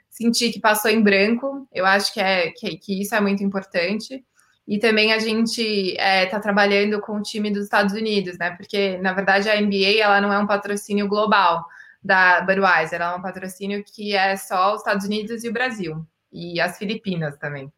[0.10, 1.68] sentir que passou em branco.
[1.72, 4.26] Eu acho que, é, que, que isso é muito importante.
[4.68, 8.50] E também a gente está é, tá trabalhando com o time dos Estados Unidos, né?
[8.52, 11.64] Porque, na verdade, a NBA ela não é um patrocínio global
[12.04, 16.06] da Budweiser, ela é um patrocínio que é só os Estados Unidos e o Brasil,
[16.32, 17.72] e as Filipinas também.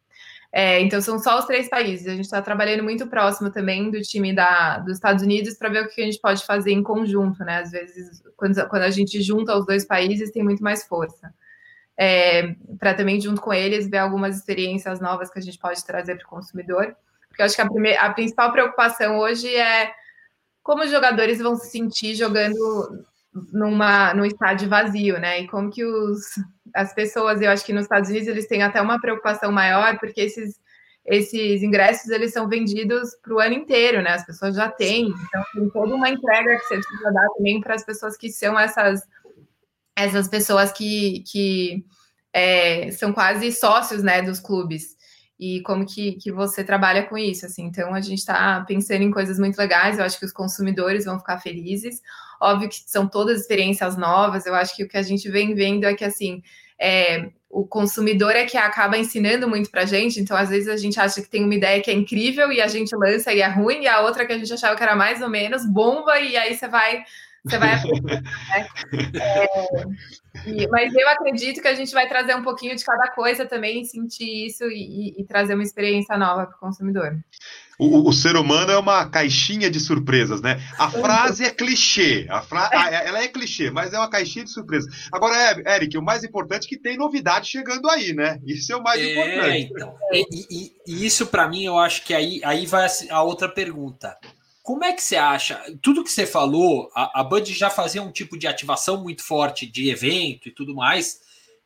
[0.50, 2.06] É, então são só os três países.
[2.06, 5.84] A gente está trabalhando muito próximo também do time da, dos Estados Unidos para ver
[5.84, 7.58] o que a gente pode fazer em conjunto, né?
[7.58, 11.32] Às vezes, quando, quando a gente junta os dois países, tem muito mais força.
[11.96, 16.16] É, para também, junto com eles, ver algumas experiências novas que a gente pode trazer
[16.16, 16.96] para o consumidor.
[17.28, 19.92] Porque eu acho que a, primeira, a principal preocupação hoje é
[20.62, 22.56] como os jogadores vão se sentir jogando
[23.52, 25.40] numa, num estádio vazio, né?
[25.40, 26.20] E como que os,
[26.74, 30.20] as pessoas, eu acho que nos Estados Unidos eles têm até uma preocupação maior, porque
[30.20, 30.60] esses,
[31.04, 34.10] esses ingressos eles são vendidos para o ano inteiro, né?
[34.10, 37.74] As pessoas já têm, então tem toda uma entrega que você precisa dar também para
[37.74, 39.02] as pessoas que são essas
[39.98, 41.84] essas pessoas que, que
[42.32, 44.96] é, são quase sócios, né, dos clubes.
[45.38, 47.64] E como que, que você trabalha com isso, assim?
[47.64, 49.98] Então a gente está pensando em coisas muito legais.
[49.98, 52.00] Eu acho que os consumidores vão ficar felizes.
[52.40, 54.46] Óbvio que são todas experiências novas.
[54.46, 56.42] Eu acho que o que a gente vem vendo é que assim
[56.78, 60.76] é, o consumidor é que acaba ensinando muito para a gente, então às vezes a
[60.76, 63.48] gente acha que tem uma ideia que é incrível e a gente lança e é
[63.48, 66.36] ruim, e a outra que a gente achava que era mais ou menos bomba, e
[66.36, 67.02] aí você vai.
[67.48, 67.70] Você vai
[68.02, 68.22] né?
[69.20, 69.46] é,
[70.46, 73.84] e, mas eu acredito que a gente vai trazer um pouquinho de cada coisa também,
[73.84, 77.18] sentir isso e, e, e trazer uma experiência nova para o consumidor.
[77.78, 80.60] O, o, ser humano é uma caixinha de surpresas, né?
[80.76, 82.68] A frase é clichê, a fra...
[82.72, 85.08] ela é clichê, mas é uma caixinha de surpresas.
[85.12, 88.40] Agora, Eric, o mais importante é que tem novidade chegando aí, né?
[88.44, 89.70] Isso é o mais é, importante.
[89.72, 93.48] Então, e, e, e isso, para mim, eu acho que aí, aí vai a outra
[93.48, 94.16] pergunta.
[94.68, 95.64] Como é que você acha?
[95.80, 99.64] Tudo que você falou, a, a Bud já fazia um tipo de ativação muito forte
[99.64, 101.22] de evento e tudo mais.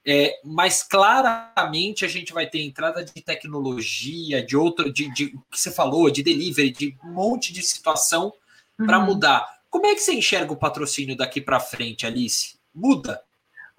[0.07, 5.37] É, mas claramente a gente vai ter entrada de tecnologia, de outro, de, de que
[5.51, 8.33] você falou, de delivery, de um monte de situação
[8.79, 8.87] uhum.
[8.87, 9.49] para mudar.
[9.69, 12.57] Como é que você enxerga o patrocínio daqui para frente, Alice?
[12.73, 13.21] Muda?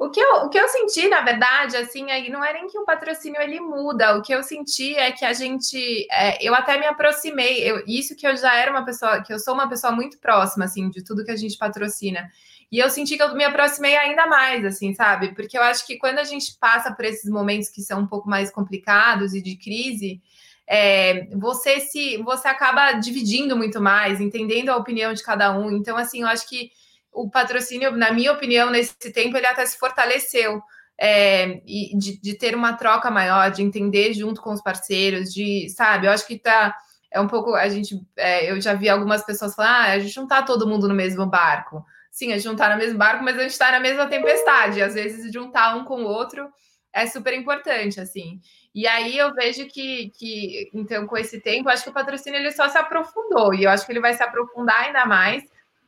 [0.03, 2.77] O que, eu, o que eu senti, na verdade, assim, aí não é nem que
[2.77, 4.17] o patrocínio ele muda.
[4.17, 7.63] O que eu senti é que a gente, é, eu até me aproximei.
[7.63, 10.65] Eu, isso que eu já era uma pessoa, que eu sou uma pessoa muito próxima,
[10.65, 12.29] assim, de tudo que a gente patrocina.
[12.69, 15.33] E eu senti que eu me aproximei ainda mais, assim, sabe?
[15.33, 18.29] Porque eu acho que quando a gente passa por esses momentos que são um pouco
[18.29, 20.21] mais complicados e de crise,
[20.67, 25.71] é, você se você acaba dividindo muito mais, entendendo a opinião de cada um.
[25.71, 26.71] Então, assim, eu acho que
[27.13, 30.61] o patrocínio, na minha opinião, nesse tempo, ele até se fortaleceu.
[30.99, 35.67] É, e de, de, ter uma troca maior, de entender junto com os parceiros, de,
[35.69, 36.75] sabe, eu acho que tá.
[37.11, 40.17] É um pouco, a gente, é, eu já vi algumas pessoas falar, ah, a gente
[40.17, 43.23] não tá todo mundo no mesmo barco sim, a gente não está no mesmo barco,
[43.23, 44.81] mas a gente está na mesma tempestade.
[44.81, 46.47] Às vezes, juntar um com o outro
[46.93, 48.39] é super importante, assim.
[48.73, 52.51] E aí eu vejo que, que então, com esse tempo, acho que o patrocínio ele
[52.51, 55.43] só se aprofundou, e eu acho que ele vai se aprofundar ainda mais.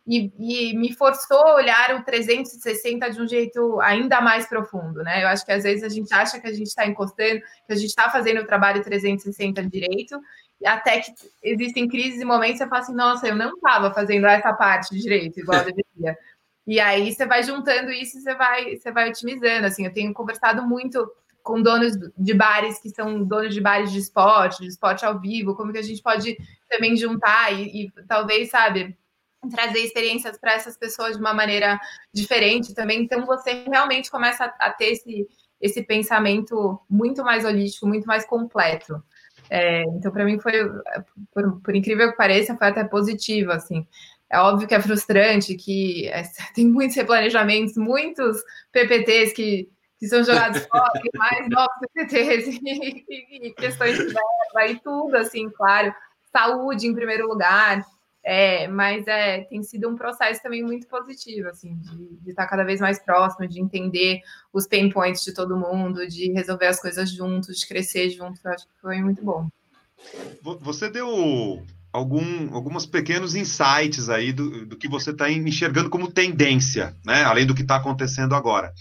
[0.08, 5.24] E, e, me forçou a olhar o 360 de um jeito ainda mais profundo, né?
[5.24, 7.76] Eu acho que às vezes a gente acha que a gente está encostando, que a
[7.76, 10.20] gente está fazendo o trabalho 360 direito,
[10.64, 14.54] até que existem crises e momentos você fala assim, nossa, eu não estava fazendo essa
[14.54, 16.18] parte direito, igual eu deveria.
[16.68, 19.68] E aí você vai juntando isso e você vai, você vai otimizando.
[19.68, 21.12] Assim, eu tenho conversado muito
[21.44, 25.56] com donos de bares que são donos de bares de esporte, de esporte ao vivo,
[25.56, 26.36] como que a gente pode
[26.68, 28.98] também juntar e, e talvez, sabe,
[29.50, 31.80] trazer experiências para essas pessoas de uma maneira
[32.14, 33.02] diferente também.
[33.02, 35.28] Então você realmente começa a, a ter esse,
[35.62, 39.02] esse pensamento muito mais holístico, muito mais completo.
[39.50, 40.54] É, então, para mim, foi,
[41.34, 43.86] por, por, incrível que pareça, foi até positivo, assim.
[44.30, 46.24] É óbvio que é frustrante, que é,
[46.56, 53.48] tem muitos replanejamentos, muitos PPTs que, que são jogados fora, mais novos PPTs, e, e,
[53.48, 55.94] e questões de verba e tudo, assim, claro.
[56.32, 57.86] Saúde em primeiro lugar.
[58.28, 62.64] É, mas é, tem sido um processo também muito positivo, assim, de, de, estar cada
[62.64, 67.12] vez mais próximo, de entender os pain points de todo mundo, de resolver as coisas
[67.12, 68.44] juntos, de crescer juntos.
[68.44, 69.48] Eu acho que foi muito bom.
[70.62, 76.96] Você deu algum, alguns pequenos insights aí do, do que você está enxergando como tendência,
[77.06, 77.24] né?
[77.26, 78.74] Além do que está acontecendo agora.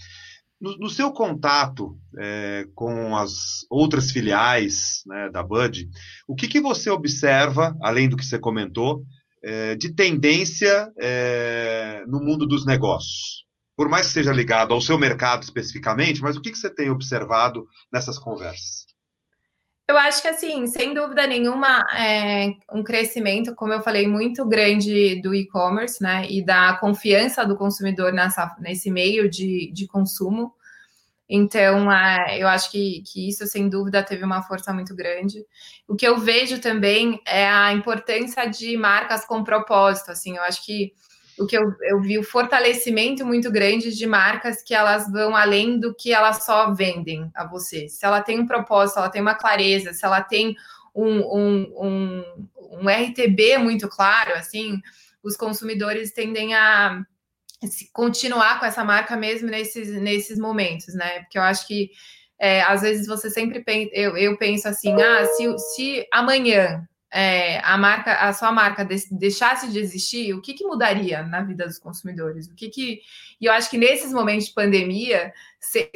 [0.59, 5.87] No, no seu contato é, com as outras filiais né, da Bud,
[6.27, 9.05] o que, que você observa, além do que você comentou,
[9.45, 13.45] é, de tendência é, no mundo dos negócios?
[13.77, 16.89] Por mais que seja ligado ao seu mercado especificamente, mas o que, que você tem
[16.89, 18.85] observado nessas conversas?
[19.87, 25.21] Eu acho que, assim, sem dúvida nenhuma, é um crescimento, como eu falei, muito grande
[25.21, 26.25] do e-commerce, né?
[26.27, 30.51] E da confiança do consumidor nessa, nesse meio de, de consumo.
[31.27, 35.43] Então, é, eu acho que, que isso, sem dúvida, teve uma força muito grande.
[35.87, 40.11] O que eu vejo também é a importância de marcas com propósito.
[40.11, 40.93] Assim, eu acho que
[41.37, 45.79] o que eu, eu vi o fortalecimento muito grande de marcas que elas vão além
[45.79, 47.89] do que elas só vendem a você.
[47.89, 50.55] Se ela tem um propósito, ela tem uma clareza, se ela tem
[50.93, 52.23] um, um, um,
[52.81, 54.79] um RTB muito claro, assim,
[55.21, 57.03] os consumidores tendem a
[57.93, 61.19] continuar com essa marca mesmo nesses, nesses momentos, né?
[61.21, 61.91] Porque eu acho que
[62.39, 67.59] é, às vezes você sempre pensa, eu, eu penso assim, ah, se, se amanhã é,
[67.59, 71.79] a marca, a sua marca deixasse de existir, o que, que mudaria na vida dos
[71.79, 72.47] consumidores?
[72.47, 72.99] O que que
[73.39, 75.33] e eu acho que nesses momentos de pandemia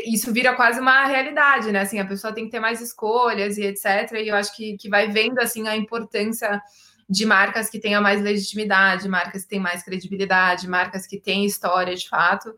[0.05, 1.81] isso vira quase uma realidade, né?
[1.81, 4.13] Assim, a pessoa tem que ter mais escolhas e etc.
[4.13, 6.61] E eu acho que, que vai vendo assim a importância
[7.09, 11.95] de marcas que tenham mais legitimidade, marcas que têm mais credibilidade, marcas que têm história
[11.95, 12.53] de fato.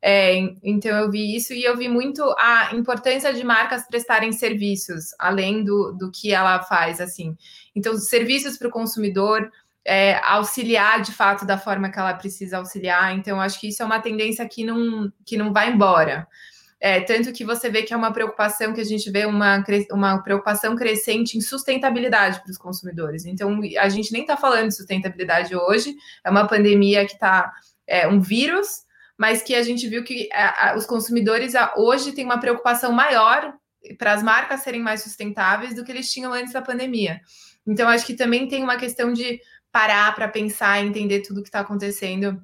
[0.00, 5.06] É, então eu vi isso e eu vi muito a importância de marcas prestarem serviços,
[5.18, 7.36] além do, do que ela faz, assim.
[7.74, 9.50] Então, serviços para o consumidor,
[9.84, 13.16] é, auxiliar de fato da forma que ela precisa auxiliar.
[13.16, 16.28] Então, acho que isso é uma tendência que não, que não vai embora.
[16.80, 20.22] É, tanto que você vê que é uma preocupação que a gente vê uma, uma
[20.22, 23.24] preocupação crescente em sustentabilidade para os consumidores.
[23.24, 27.52] Então, a gente nem está falando de sustentabilidade hoje, é uma pandemia que está
[27.86, 28.86] é, um vírus
[29.18, 32.92] mas que a gente viu que a, a, os consumidores a, hoje têm uma preocupação
[32.92, 33.52] maior
[33.98, 37.20] para as marcas serem mais sustentáveis do que eles tinham antes da pandemia.
[37.66, 39.40] Então, acho que também tem uma questão de
[39.72, 42.40] parar para pensar e entender tudo o que está acontecendo.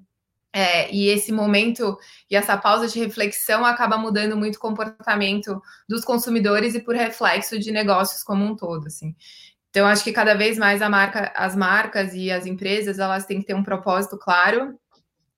[0.57, 1.99] É, e esse momento
[2.31, 7.59] e essa pausa de reflexão acaba mudando muito o comportamento dos consumidores e por reflexo
[7.59, 9.17] de negócios como um todo, assim.
[9.71, 13.47] Então, acho que cada vez mais marca, as marcas e as empresas elas têm que
[13.47, 14.79] ter um propósito claro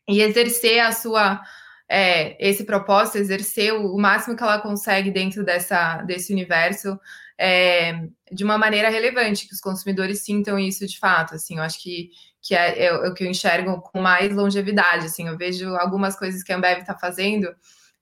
[0.07, 1.41] e exercer a sua
[1.89, 6.99] é, esse propósito, exercer o, o, máximo que ela consegue dentro dessa, desse universo
[7.39, 11.35] é, de uma maneira relevante, que os consumidores sintam isso de fato.
[11.35, 12.11] Assim, eu acho que,
[12.47, 15.07] que é, é, o que eu enxergo com mais longevidade.
[15.07, 17.53] Assim, eu vejo algumas coisas que a Ambev está fazendo,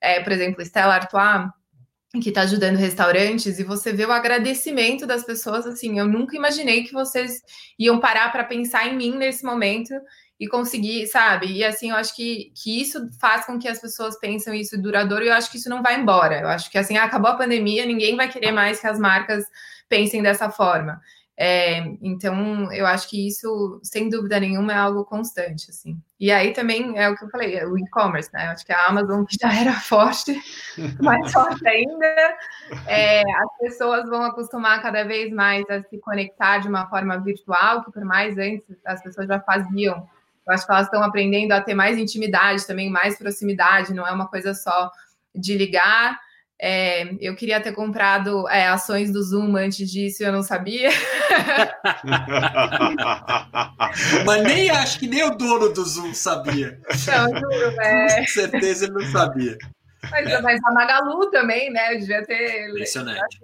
[0.00, 1.48] é, por exemplo, Stella Artois,
[2.22, 5.66] que está ajudando restaurantes, e você vê o agradecimento das pessoas.
[5.66, 7.40] Assim, eu nunca imaginei que vocês
[7.78, 9.94] iam parar para pensar em mim nesse momento
[10.38, 11.46] e conseguir, sabe?
[11.46, 15.24] E assim, eu acho que, que isso faz com que as pessoas pensem isso duradouro
[15.24, 16.40] e eu acho que isso não vai embora.
[16.40, 19.44] Eu acho que assim, acabou a pandemia, ninguém vai querer mais que as marcas
[19.88, 21.00] pensem dessa forma.
[21.36, 26.00] É, então, eu acho que isso, sem dúvida nenhuma, é algo constante, assim.
[26.18, 28.46] E aí também é o que eu falei, é o e-commerce, né?
[28.46, 30.40] Eu acho que a Amazon, já era forte,
[31.02, 32.36] mais forte ainda,
[32.86, 37.84] é, as pessoas vão acostumar cada vez mais a se conectar de uma forma virtual,
[37.84, 40.08] que por mais antes as pessoas já faziam
[40.46, 44.12] eu acho que elas estão aprendendo a ter mais intimidade também, mais proximidade, não é
[44.12, 44.90] uma coisa só
[45.34, 46.20] de ligar.
[46.60, 50.90] É, eu queria ter comprado é, ações do Zoom antes disso, eu não sabia.
[54.24, 56.80] Mas nem acho que nem o dono do Zoom sabia.
[57.06, 58.20] Não, juro, é...
[58.20, 59.58] Com certeza ele não sabia.
[60.10, 60.40] Mas, é.
[60.40, 61.94] mas a Magalu também, né?
[61.94, 62.70] Eu devia ter.
[62.70, 63.40] Impressionante.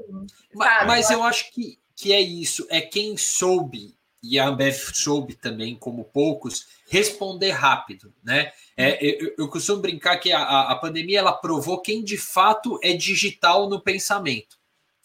[0.55, 5.35] Mas, mas eu acho que, que é isso, é quem soube, e a Ambev soube
[5.35, 8.53] também, como poucos, responder rápido, né?
[8.77, 12.93] É, eu, eu, costumo brincar que a, a pandemia ela provou quem de fato é
[12.93, 14.59] digital no pensamento,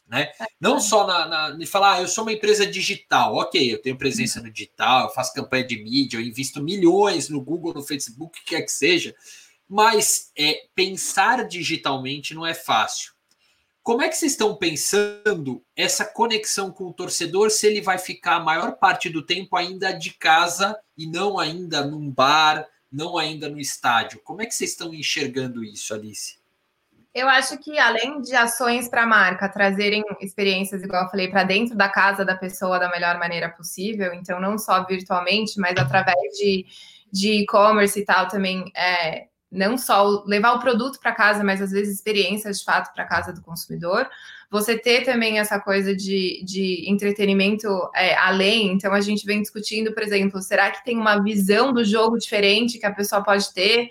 [0.05, 0.31] né?
[0.59, 3.97] Não só na, na de falar, ah, eu sou uma empresa digital, ok, eu tenho
[3.97, 8.37] presença no digital, eu faço campanha de mídia, eu invisto milhões no Google, no Facebook,
[8.37, 9.15] o que quer que seja,
[9.67, 13.14] mas é, pensar digitalmente não é fácil.
[13.85, 18.37] Como é que vocês estão pensando essa conexão com o torcedor se ele vai ficar
[18.37, 23.47] a maior parte do tempo ainda de casa e não ainda num bar, não ainda
[23.47, 24.19] no estádio?
[24.23, 26.39] Como é que vocês estão enxergando isso, Alice?
[27.13, 31.43] Eu acho que além de ações para a marca trazerem experiências, igual eu falei, para
[31.43, 36.33] dentro da casa da pessoa da melhor maneira possível, então não só virtualmente, mas através
[36.33, 36.65] de
[37.13, 41.95] e-commerce e tal também é, não só levar o produto para casa, mas às vezes
[41.95, 44.07] experiências de fato para casa do consumidor.
[44.51, 48.73] Você ter também essa coisa de, de entretenimento é, além.
[48.73, 52.77] Então, a gente vem discutindo, por exemplo, será que tem uma visão do jogo diferente
[52.77, 53.89] que a pessoa pode ter,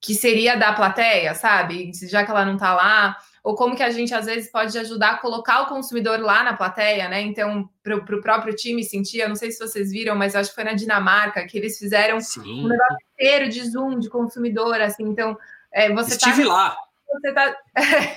[0.00, 1.90] que seria da plateia, sabe?
[2.08, 3.16] Já que ela não está lá
[3.46, 6.56] ou como que a gente às vezes pode ajudar a colocar o consumidor lá na
[6.56, 7.20] plateia, né?
[7.20, 10.56] Então, para o próprio time sentir, eu não sei se vocês viram, mas acho que
[10.56, 12.64] foi na Dinamarca que eles fizeram Sim.
[12.64, 15.04] um negócio inteiro de zoom de consumidor, assim.
[15.04, 15.38] Então,
[15.72, 16.52] é, você tá Estive tá...
[16.52, 16.76] lá.
[17.34, 17.56] Tá...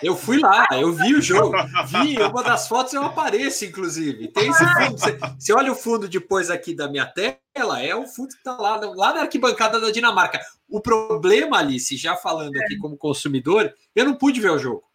[0.04, 1.56] eu fui lá, eu vi o jogo,
[1.88, 4.28] vi uma das fotos, eu apareço, inclusive.
[4.30, 4.98] Tem esse fundo.
[4.98, 8.58] Você, você olha o fundo depois aqui da minha tela, é o fundo que está
[8.58, 10.42] lá, lá na arquibancada da Dinamarca.
[10.68, 14.88] O problema, Alice, já falando aqui como consumidor, eu não pude ver o jogo.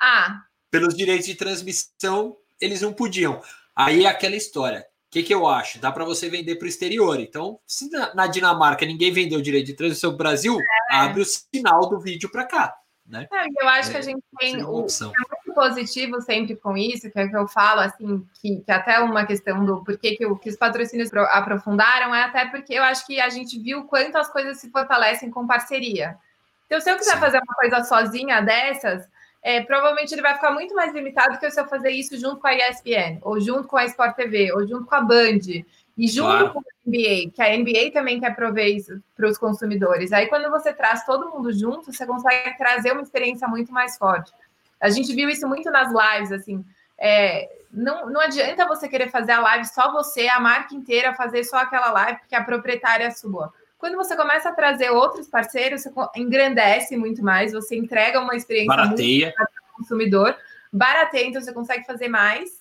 [0.00, 0.42] Ah.
[0.70, 3.40] Pelos direitos de transmissão, eles não podiam.
[3.74, 4.80] Aí é aquela história.
[4.80, 5.80] O que, que eu acho?
[5.80, 7.18] Dá para você vender para o exterior.
[7.18, 10.58] Então, se na, na, Dinamarca ninguém vendeu o direito de transmissão para o Brasil,
[10.90, 10.96] é.
[10.96, 12.76] abre o sinal do vídeo para cá.
[13.06, 13.26] Né?
[13.32, 17.10] É, eu acho é, que a gente tem o, é muito positivo sempre com isso,
[17.10, 20.50] que é que eu falo, assim, que, que até uma questão do porquê que, que
[20.50, 24.58] os patrocínios aprofundaram é até porque eu acho que a gente viu quanto as coisas
[24.58, 26.18] se fortalecem com parceria.
[26.66, 27.20] Então, se eu quiser Sim.
[27.20, 29.08] fazer uma coisa sozinha dessas,
[29.42, 32.46] é, provavelmente ele vai ficar muito mais limitado que se eu fazer isso junto com
[32.46, 35.64] a ESPN, ou junto com a Sport TV, ou junto com a Band,
[35.96, 36.52] e junto claro.
[36.52, 40.12] com a NBA, que a NBA também quer prover isso para os consumidores.
[40.12, 44.32] Aí, quando você traz todo mundo junto, você consegue trazer uma experiência muito mais forte.
[44.80, 46.64] A gente viu isso muito nas lives, assim.
[46.96, 51.44] É, não, não adianta você querer fazer a live só você, a marca inteira, fazer
[51.44, 53.52] só aquela live, porque a proprietária é sua.
[53.78, 58.76] Quando você começa a trazer outros parceiros, você engrandece muito mais, você entrega uma experiência
[58.76, 60.36] barateia para o consumidor,
[60.72, 62.58] barateia, então você consegue fazer mais.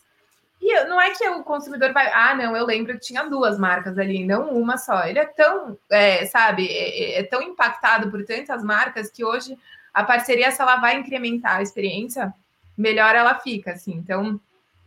[0.62, 3.98] E não é que o consumidor vai, ah, não, eu lembro que tinha duas marcas
[3.98, 5.06] ali, não uma só.
[5.06, 9.58] Ele é tão, é, sabe, é, é, é tão impactado por tantas marcas que hoje
[9.94, 12.34] a parceria, se ela vai incrementar a experiência,
[12.78, 13.94] melhor ela fica, assim.
[13.94, 14.40] Então,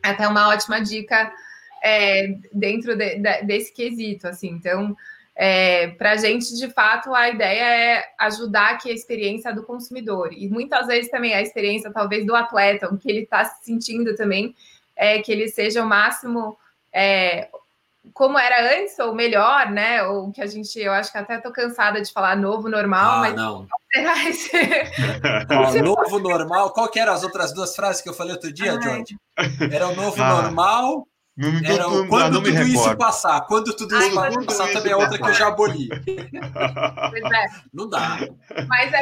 [0.03, 1.33] até uma ótima dica
[1.83, 4.49] é, dentro de, de, desse quesito, assim.
[4.49, 4.97] Então,
[5.43, 10.35] é, para a gente, de fato, a ideia é ajudar aqui a experiência do consumidor.
[10.35, 14.15] E muitas vezes também a experiência, talvez, do atleta, o que ele está se sentindo
[14.15, 14.55] também,
[14.95, 16.59] é que ele seja o máximo
[16.93, 17.49] é,
[18.13, 20.03] como era antes, ou melhor, né?
[20.03, 23.21] Ou que a gente, eu acho que até estou cansada de falar novo normal, ah,
[23.21, 23.67] mas não.
[25.51, 26.75] Ó, novo normal.
[26.75, 29.17] Qual que eram as outras duas frases que eu falei outro dia, George?
[29.73, 30.43] Era o novo ah.
[30.43, 31.07] normal
[31.41, 33.41] não, era o, quando não tudo isso passar.
[33.47, 35.89] Quando tudo isso Ai, passar também é outra que eu já aboli.
[37.33, 37.47] É.
[37.73, 38.19] Não dá.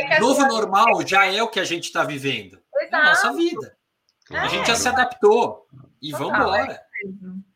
[0.09, 2.61] É Novo normal já é o que a gente está vivendo.
[2.77, 3.77] É a nossa vida.
[4.31, 5.67] A gente já se adaptou.
[6.01, 6.81] E vamos embora.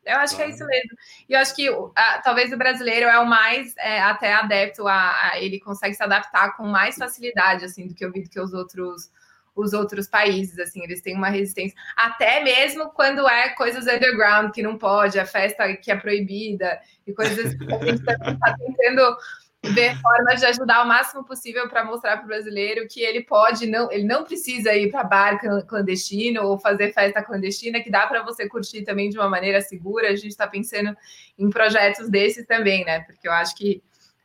[0.04, 0.90] Eu acho que é isso mesmo.
[1.28, 5.30] E eu acho que a, talvez o brasileiro é o mais é, até adepto a,
[5.30, 8.40] a, ele consegue se adaptar com mais facilidade assim do que eu vi do que
[8.40, 9.10] os outros
[9.54, 14.62] os outros países, assim, eles têm uma resistência, até mesmo quando é coisas underground que
[14.62, 19.16] não pode, a festa que é proibida e coisas a gente está tá tentando
[19.64, 23.66] ver formas de ajudar o máximo possível para mostrar para o brasileiro que ele pode
[23.66, 28.24] não, ele não precisa ir para bar clandestino ou fazer festa clandestina, que dá para
[28.24, 30.08] você curtir também de uma maneira segura.
[30.08, 30.96] A gente está pensando
[31.38, 33.00] em projetos desses também, né?
[33.00, 33.80] Porque eu acho que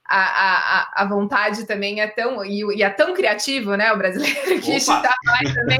[0.07, 3.91] a, a, a vontade também é tão e, e, é tão criativo, né?
[3.91, 5.79] O brasileiro que está mais também.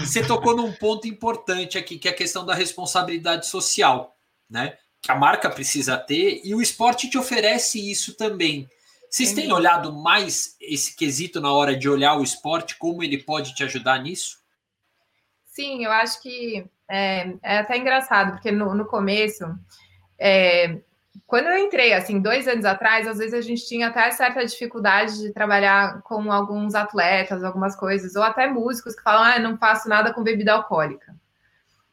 [0.00, 4.16] Você tocou num ponto importante aqui, que é a questão da responsabilidade social,
[4.50, 4.76] né?
[5.00, 8.68] Que a marca precisa ter e o esporte te oferece isso também.
[9.08, 13.54] Vocês têm olhado mais esse quesito na hora de olhar o esporte, como ele pode
[13.54, 14.38] te ajudar nisso?
[15.44, 19.44] Sim, eu acho que é, é até engraçado, porque no, no começo
[20.18, 20.78] é,
[21.26, 25.18] quando eu entrei, assim, dois anos atrás, às vezes a gente tinha até certa dificuldade
[25.18, 29.88] de trabalhar com alguns atletas, algumas coisas, ou até músicos que falam, ah, não faço
[29.88, 31.14] nada com bebida alcoólica.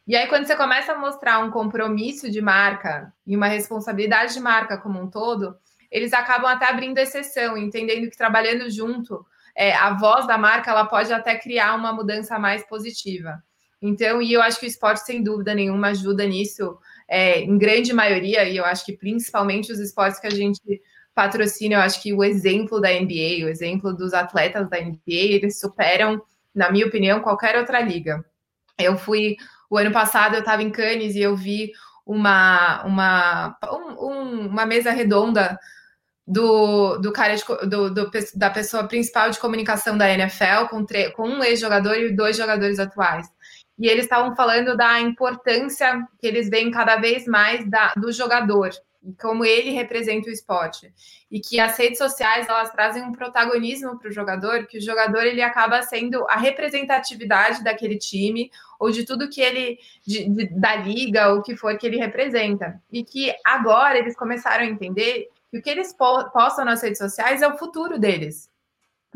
[0.07, 4.39] E aí, quando você começa a mostrar um compromisso de marca e uma responsabilidade de
[4.39, 5.55] marca como um todo,
[5.91, 10.86] eles acabam até abrindo exceção, entendendo que trabalhando junto, é, a voz da marca ela
[10.86, 13.43] pode até criar uma mudança mais positiva.
[13.82, 16.78] Então, e eu acho que o esporte, sem dúvida nenhuma, ajuda nisso
[17.10, 20.62] é, em grande maioria, e eu acho que principalmente os esportes que a gente
[21.14, 25.60] patrocina, eu acho que o exemplo da NBA, o exemplo dos atletas da NBA, eles
[25.60, 26.22] superam,
[26.53, 28.24] na minha opinião, qualquer outra liga.
[28.78, 29.36] Eu fui,
[29.70, 31.72] o ano passado eu estava em Cannes e eu vi
[32.05, 33.57] uma, uma,
[33.99, 35.60] um, uma mesa redonda
[36.26, 40.86] do, do cara de, do, do, da pessoa principal de comunicação da NFL com,
[41.16, 43.28] com um ex-jogador e dois jogadores atuais
[43.80, 48.72] e eles estavam falando da importância que eles veem cada vez mais da, do jogador
[49.02, 50.94] e como ele representa o esporte.
[51.32, 55.24] E que as redes sociais elas trazem um protagonismo para o jogador que o jogador
[55.24, 60.76] ele acaba sendo a representatividade daquele time ou de tudo que ele de, de, da
[60.76, 62.82] liga ou o que for que ele representa.
[62.92, 66.98] E que agora eles começaram a entender que o que eles po postam nas redes
[66.98, 68.50] sociais é o futuro deles.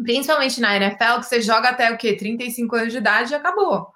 [0.02, 3.92] Principalmente na NFL que você joga até o que 35 anos de idade e acabou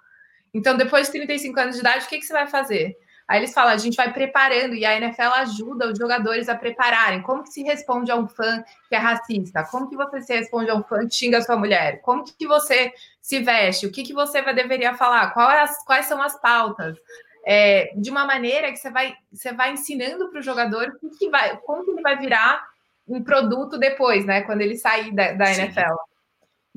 [0.58, 2.98] então, depois de 35 anos de idade, o que, que você vai fazer?
[3.28, 7.22] Aí eles falam, a gente vai preparando, e a NFL ajuda os jogadores a prepararem.
[7.22, 9.64] Como que se responde a um fã que é racista?
[9.70, 12.02] Como que você se responde a um fã que xinga a sua mulher?
[12.02, 12.92] Como que você
[13.22, 13.86] se veste?
[13.86, 15.32] O que, que você vai, deveria falar?
[15.32, 16.98] Quais, quais são as pautas?
[17.46, 21.30] É, de uma maneira que você vai, você vai ensinando para o jogador o que
[21.30, 22.66] vai, como que ele vai virar
[23.08, 24.42] um produto depois, né?
[24.42, 25.96] Quando ele sair da, da NFL.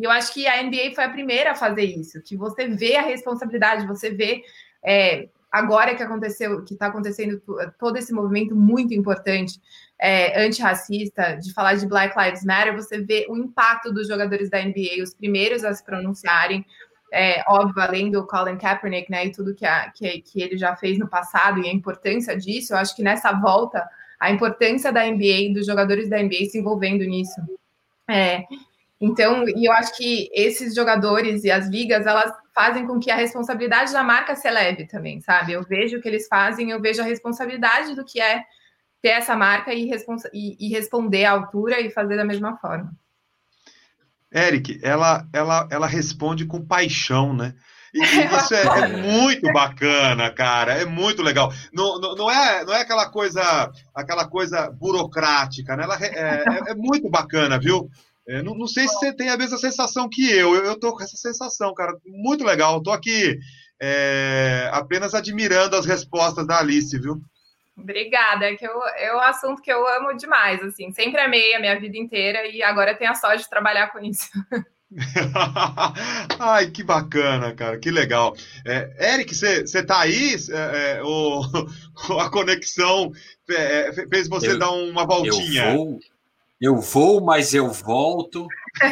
[0.01, 2.97] E eu acho que a NBA foi a primeira a fazer isso, que você vê
[2.97, 4.43] a responsabilidade, você vê
[4.83, 7.39] é, agora que aconteceu, que está acontecendo
[7.79, 9.61] todo esse movimento muito importante
[10.01, 14.65] é, antirracista, de falar de Black Lives Matter, você vê o impacto dos jogadores da
[14.65, 16.65] NBA, os primeiros a se pronunciarem.
[17.13, 20.77] É, óbvio, além do Colin Kaepernick, né, e tudo que, a, que, que ele já
[20.77, 23.87] fez no passado e a importância disso, eu acho que nessa volta,
[24.19, 27.39] a importância da NBA, dos jogadores da NBA se envolvendo nisso.
[28.09, 28.45] É,
[29.01, 33.17] Então, e eu acho que esses jogadores e as ligas, elas fazem com que a
[33.17, 35.53] responsabilidade da marca se eleve também, sabe?
[35.53, 38.45] Eu vejo o que eles fazem, eu vejo a responsabilidade do que é
[39.01, 39.91] ter essa marca e,
[40.35, 42.93] e, e responder à altura e fazer da mesma forma.
[44.33, 47.55] Eric, ela, ela, ela responde com paixão, né?
[47.93, 47.99] E
[48.37, 50.75] isso é, é, muito bacana, cara.
[50.75, 51.53] É muito legal.
[51.73, 55.85] Não, não, não, é, não é aquela coisa, aquela coisa burocrática, né?
[55.85, 57.91] Ela é, é, é muito bacana, viu?
[58.31, 60.55] É, não, não, sei se você tem a mesma sensação que eu.
[60.55, 61.93] Eu, eu tô com essa sensação, cara.
[62.07, 62.79] Muito legal.
[62.79, 63.37] Estou aqui
[63.83, 67.21] é, apenas admirando as respostas da Alice, viu?
[67.77, 71.61] Obrigada, é que eu, é um assunto que eu amo demais, assim, sempre amei a
[71.61, 74.29] minha vida inteira e agora tenho a sorte de trabalhar com isso.
[76.39, 78.37] Ai, que bacana, cara, que legal.
[78.67, 80.35] É, Eric, você tá aí?
[80.51, 81.41] É, é, o,
[82.21, 83.11] a conexão
[83.49, 85.71] é, fez você eu, dar uma voltinha.
[85.71, 86.01] Eu vou,
[86.61, 88.47] eu vou, mas eu volto.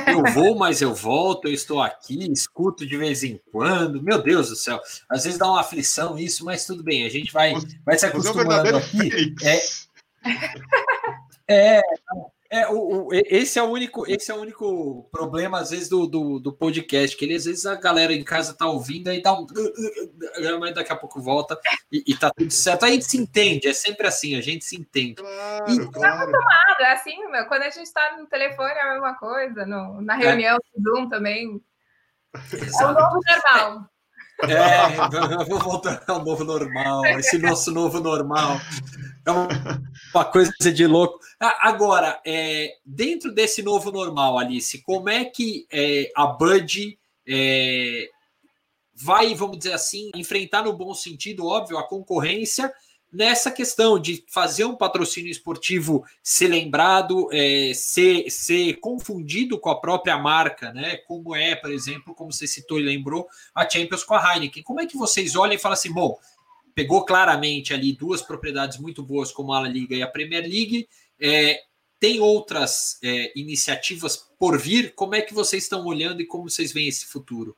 [0.07, 1.47] Eu vou, mas eu volto.
[1.47, 4.03] Eu estou aqui, escuto de vez em quando.
[4.03, 4.81] Meu Deus do céu.
[5.09, 7.05] Às vezes dá uma aflição isso, mas tudo bem.
[7.05, 7.53] A gente vai,
[7.85, 9.35] vai se é acostumando aqui.
[11.49, 11.83] É, é,
[12.51, 16.07] é, o, o, esse é o único, esse é o único problema às vezes do,
[16.07, 19.35] do, do, podcast, que ele às vezes a galera em casa tá ouvindo aí dá
[19.35, 19.47] um,
[20.59, 21.61] mas daqui a pouco volta
[21.93, 22.85] e, e tá tudo certo.
[22.85, 25.17] Aí a gente se entende, é sempre assim, a gente se entende.
[25.17, 25.93] Claro, e, claro.
[25.93, 29.67] Tá acostumado, é assim, meu, quando a gente tá no telefone é a mesma coisa,
[29.67, 30.81] no, na reunião é.
[30.81, 31.61] Zoom também.
[32.51, 32.83] Exato.
[32.83, 33.91] É o novo normal.
[34.43, 38.59] É, vou voltar ao novo normal, esse nosso novo normal.
[39.29, 39.31] É
[40.15, 41.21] uma coisa de louco.
[41.39, 46.99] Agora, é, dentro desse novo normal, Alice, como é que é, a Bud
[47.29, 48.09] é,
[48.95, 52.73] vai, vamos dizer assim, enfrentar no bom sentido, óbvio, a concorrência
[53.13, 59.81] nessa questão de fazer um patrocínio esportivo ser lembrado, é, ser, ser confundido com a
[59.81, 60.97] própria marca, né?
[61.07, 64.63] Como é, por exemplo, como você citou e lembrou, a Champions com a Heineken.
[64.63, 66.19] Como é que vocês olham e falam assim, bom,
[66.79, 70.89] pegou claramente ali duas propriedades muito boas, como a La Liga e a Premier League.
[71.21, 71.61] É,
[71.99, 74.95] tem outras é, iniciativas por vir?
[74.95, 77.57] Como é que vocês estão olhando e como vocês veem esse futuro?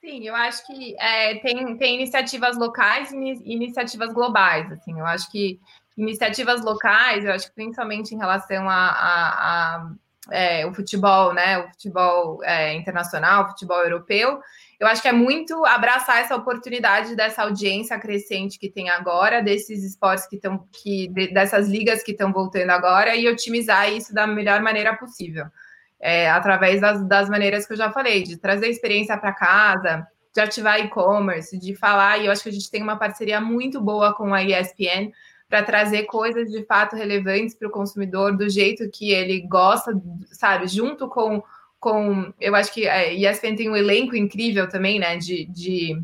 [0.00, 4.72] Sim, eu acho que é, tem, tem iniciativas locais e iniciativas globais.
[4.72, 5.60] Assim, eu acho que
[5.94, 9.94] iniciativas locais, eu acho que principalmente em relação a, a, a
[10.30, 11.58] é, o futebol, né?
[11.58, 14.40] O futebol é, internacional, o futebol europeu,
[14.78, 19.84] eu acho que é muito abraçar essa oportunidade dessa audiência crescente que tem agora, desses
[19.84, 24.60] esportes que estão, que, dessas ligas que estão voltando agora, e otimizar isso da melhor
[24.60, 25.46] maneira possível.
[26.00, 30.40] É, através das, das maneiras que eu já falei, de trazer experiência para casa, de
[30.40, 34.12] ativar e-commerce, de falar, e eu acho que a gente tem uma parceria muito boa
[34.14, 35.12] com a ESPN
[35.48, 39.92] para trazer coisas de fato relevantes para o consumidor, do jeito que ele gosta,
[40.32, 41.42] sabe, junto com
[41.84, 42.32] com.
[42.40, 45.18] Eu acho que a é, ESPN tem um elenco incrível também, né?
[45.18, 46.02] De, de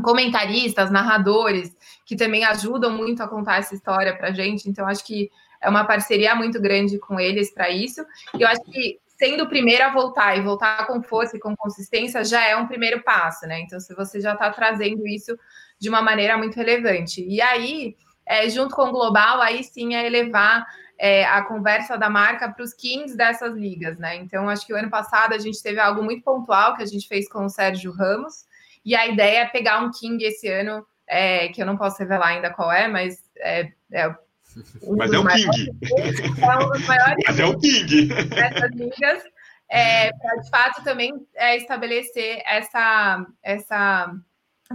[0.00, 4.68] comentaristas, narradores, que também ajudam muito a contar essa história para gente.
[4.68, 5.28] Então, acho que
[5.60, 8.06] é uma parceria muito grande com eles para isso.
[8.38, 11.56] E eu acho que sendo o primeiro a voltar e voltar com força e com
[11.56, 13.58] consistência já é um primeiro passo, né?
[13.60, 15.36] Então, se você já está trazendo isso
[15.76, 17.26] de uma maneira muito relevante.
[17.26, 20.66] E aí, é, junto com o global, aí sim é elevar
[20.98, 24.16] é, a conversa da marca para os kings dessas ligas, né?
[24.16, 27.06] Então, acho que o ano passado a gente teve algo muito pontual que a gente
[27.06, 28.44] fez com o Sérgio Ramos,
[28.84, 32.28] e a ideia é pegar um king esse ano, é, que eu não posso revelar
[32.28, 34.08] ainda qual é, mas é, é
[34.82, 35.70] um mas é o king.
[36.42, 38.06] É um dos maiores mas é o king.
[38.06, 39.22] Dessas ligas,
[39.68, 44.14] é, para de fato também é, estabelecer essa, essa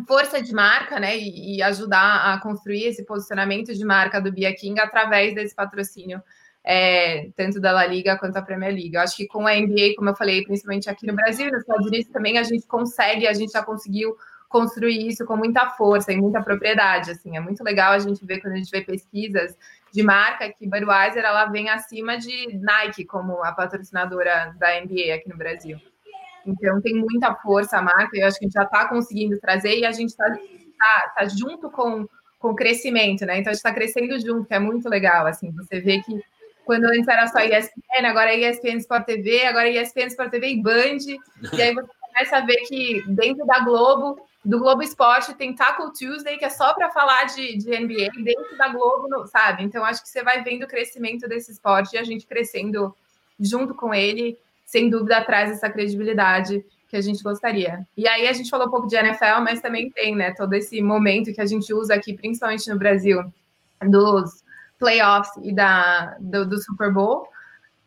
[0.07, 4.53] força de marca, né, e, e, ajudar a construir esse posicionamento de marca do Bia
[4.55, 6.21] King através desse patrocínio,
[6.63, 8.93] é, tanto da La Liga quanto da Premier League.
[8.93, 11.61] Eu acho que com a NBA, como eu falei, principalmente aqui no Brasil e nos
[11.61, 14.15] Estados Unidos também, a gente consegue, a gente já conseguiu
[14.47, 18.41] construir isso com muita força e muita propriedade, assim, é muito legal a gente ver
[18.41, 19.57] quando a gente vê pesquisas
[19.93, 25.29] de marca que Budweiser, ela vem acima de Nike como a patrocinadora da NBA aqui
[25.29, 25.79] no Brasil.
[26.45, 29.77] Então tem muita força a marca, eu acho que a gente já está conseguindo trazer
[29.77, 30.25] e a gente está
[30.77, 32.07] tá, tá junto com,
[32.39, 33.39] com o crescimento, né?
[33.39, 35.27] Então a gente está crescendo junto, que é muito legal.
[35.27, 36.21] Assim, você vê que
[36.65, 40.47] quando antes era só ESPN, agora é ESPN Sport TV, agora é ESPN Sport TV
[40.47, 40.97] e Band,
[41.53, 45.91] e aí você começa a ver que dentro da Globo, do Globo Esporte, tem Tackle
[45.93, 49.63] Tuesday, que é só para falar de, de NBA, dentro da Globo, sabe?
[49.63, 52.95] Então acho que você vai vendo o crescimento desse esporte e a gente crescendo
[53.39, 54.37] junto com ele
[54.71, 57.85] sem dúvida traz essa credibilidade que a gente gostaria.
[57.95, 60.81] E aí a gente falou um pouco de NFL, mas também tem, né, todo esse
[60.81, 63.21] momento que a gente usa aqui, principalmente no Brasil,
[63.81, 64.43] dos
[64.79, 67.27] playoffs e da, do, do Super Bowl,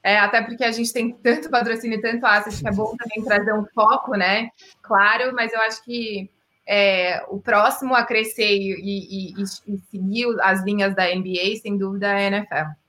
[0.03, 3.25] É, até porque a gente tem tanto patrocínio e tanto asset que é bom também
[3.25, 4.51] trazer um foco, né?
[4.83, 6.31] Claro, mas eu acho que
[6.67, 11.79] é, o próximo a crescer e, e, e, e, seguir as linhas da NBA, sem
[11.79, 12.85] dúvida, é a NFL.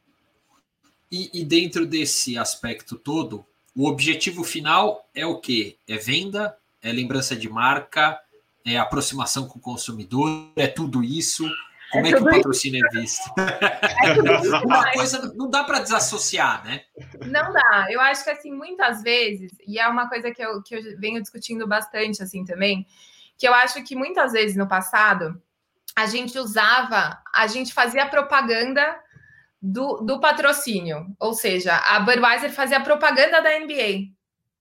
[1.10, 5.78] E, dentro desse aspecto todo, o objetivo final é o quê?
[5.88, 6.57] É venda?
[6.82, 8.17] É lembrança de marca?
[8.65, 10.51] É aproximação com o consumidor?
[10.55, 11.45] É tudo isso?
[11.91, 12.97] Como é, é que o patrocínio isso.
[12.97, 13.34] é visto?
[13.38, 16.84] É Uma coisa não dá para desassociar, né?
[17.26, 17.88] Não dá.
[17.89, 21.21] Eu acho que assim, muitas vezes, e é uma coisa que eu, que eu venho
[21.21, 22.88] discutindo bastante assim também,
[23.38, 25.41] que eu acho que muitas vezes no passado
[25.95, 28.97] a gente usava, a gente fazia propaganda
[29.66, 34.13] do, do patrocínio, ou seja, a Budweiser fazia propaganda da NBA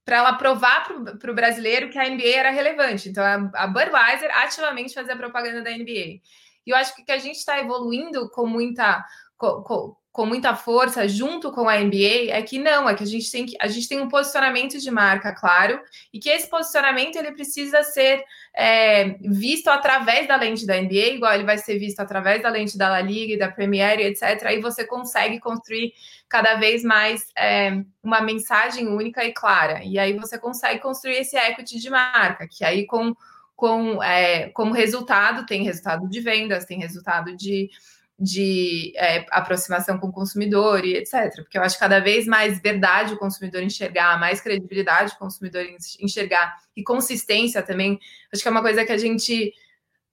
[0.04, 0.86] para ela provar
[1.18, 3.08] para o brasileiro que a NBA era relevante.
[3.08, 6.20] Então, a, a Budweiser ativamente fazia propaganda da NBA.
[6.66, 9.04] E eu acho que a gente está evoluindo com muita.
[9.36, 13.06] Com, com, com, muita força junto com a NBA é que não, é que a
[13.06, 15.80] gente tem que a gente tem um posicionamento de marca claro
[16.12, 18.22] e que esse posicionamento ele precisa ser
[18.54, 22.78] é, visto através da lente da NBA, igual ele vai ser visto através da lente
[22.78, 24.44] da La Liga da Premier, etc.
[24.44, 25.92] Aí você consegue construir
[26.28, 29.82] cada vez mais é, uma mensagem única e clara.
[29.82, 33.14] E aí você consegue construir esse equity de marca, que aí com
[33.56, 37.70] com, é, como resultado, tem resultado de vendas, tem resultado de,
[38.18, 41.34] de é, aproximação com o consumidor e etc.
[41.36, 45.64] Porque eu acho cada vez mais verdade o consumidor enxergar, mais credibilidade o consumidor
[46.00, 47.98] enxergar e consistência também.
[48.32, 49.52] Acho que é uma coisa que a gente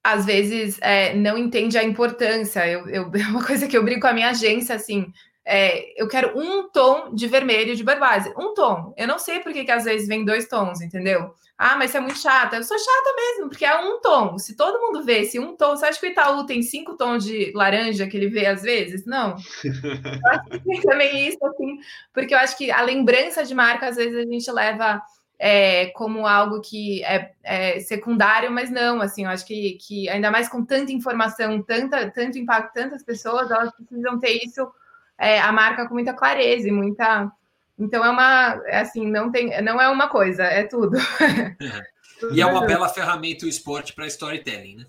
[0.02, 2.66] às vezes é, não entende a importância.
[2.66, 5.12] Eu, eu, é uma coisa que eu brinco com a minha agência assim.
[5.44, 8.94] É, eu quero um tom de vermelho de Budweiser, um tom.
[8.96, 11.34] Eu não sei por que, que às vezes vem dois tons, entendeu?
[11.64, 12.56] Ah, mas você é muito chata.
[12.56, 14.36] Eu sou chata mesmo, porque é um tom.
[14.36, 17.24] Se todo mundo vê esse um tom, você acha que o Itaú tem cinco tons
[17.24, 19.06] de laranja que ele vê às vezes?
[19.06, 19.36] Não.
[19.62, 21.78] eu acho que tem também isso, assim,
[22.12, 25.00] porque eu acho que a lembrança de marca, às vezes, a gente leva
[25.38, 30.32] é, como algo que é, é, secundário, mas não, assim, eu acho que, que ainda
[30.32, 34.68] mais com tanta informação, tanta, tanto impacto, tantas pessoas, elas precisam ter isso,
[35.16, 37.30] é, a marca com muita clareza e muita
[37.78, 40.96] então é uma, é assim, não tem, não é uma coisa, é tudo.
[42.32, 44.86] e é uma bela ferramenta o esporte para storytelling, né?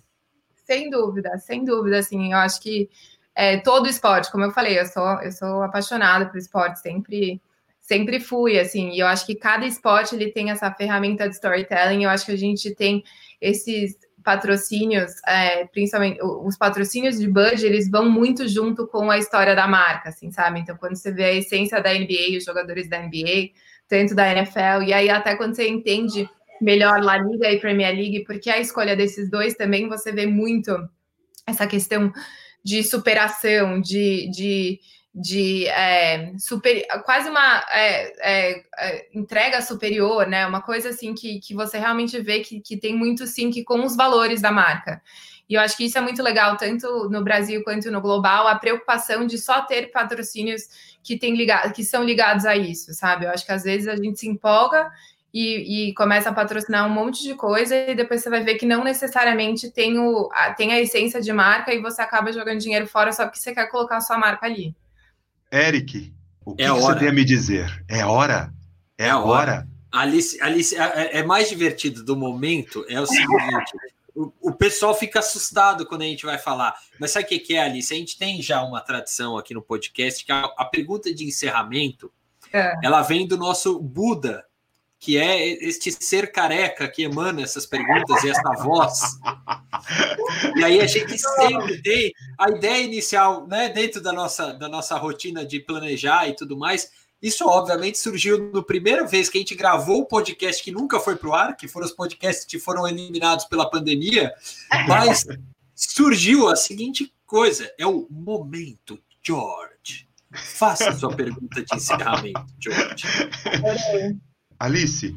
[0.66, 2.90] Sem dúvida, sem dúvida, assim, eu acho que
[3.36, 7.42] é, todo esporte, como eu falei, eu sou, eu sou apaixonada por esporte, sempre,
[7.82, 12.04] sempre fui, assim, e eu acho que cada esporte ele tem essa ferramenta de storytelling,
[12.04, 13.04] eu acho que a gente tem
[13.42, 19.56] esses patrocínios, é, principalmente os patrocínios de Bud, eles vão muito junto com a história
[19.56, 20.60] da marca, assim, sabe?
[20.60, 23.52] Então, quando você vê a essência da NBA, os jogadores da NBA,
[23.88, 26.28] tanto da NFL, e aí até quando você entende
[26.62, 30.72] melhor La Liga e Premier League, porque a escolha desses dois também, você vê muito
[31.46, 32.12] essa questão
[32.64, 34.80] de superação, de, de
[35.14, 40.48] de é, super, quase uma é, é, é, entrega superior, né?
[40.48, 43.96] Uma coisa assim que, que você realmente vê que, que tem muito sync com os
[43.96, 45.02] valores da marca.
[45.48, 48.56] E eu acho que isso é muito legal, tanto no Brasil quanto no global, a
[48.56, 50.64] preocupação de só ter patrocínios
[51.04, 53.26] que, tem ligado, que são ligados a isso, sabe?
[53.26, 54.90] Eu acho que às vezes a gente se empolga
[55.32, 58.66] e, e, começa a patrocinar um monte de coisa e depois você vai ver que
[58.66, 62.88] não necessariamente tem, o, a, tem a essência de marca e você acaba jogando dinheiro
[62.88, 64.76] fora só porque você quer colocar a sua marca ali.
[65.54, 66.12] Eric,
[66.44, 67.86] o que, é que você tem a me dizer?
[67.88, 68.52] É hora?
[68.98, 69.28] É, é hora.
[69.28, 69.68] hora.
[69.92, 73.72] Alice, Alice é, é, é, mais divertido do momento é o seguinte:
[74.16, 76.76] o, o, pessoal fica assustado quando a gente vai falar.
[77.00, 77.94] Mas sabe o que, que é, Alice?
[77.94, 82.12] A gente tem já uma tradição aqui no podcast que a, a pergunta de encerramento
[82.52, 82.74] é.
[82.84, 84.44] ela vem do nosso Buda,
[85.04, 89.20] que é este ser careca que emana essas perguntas e essa voz.
[90.56, 94.98] E aí a gente sempre tem a ideia inicial, né, dentro da nossa, da nossa
[94.98, 96.90] rotina de planejar e tudo mais.
[97.22, 101.18] Isso, obviamente, surgiu no primeira vez que a gente gravou o podcast que nunca foi
[101.18, 104.34] para o ar, que foram os podcasts que foram eliminados pela pandemia,
[104.88, 105.26] mas
[105.76, 110.08] surgiu a seguinte coisa: é o momento, George.
[110.34, 113.06] Faça sua pergunta de encerramento, George.
[114.64, 115.14] Alice,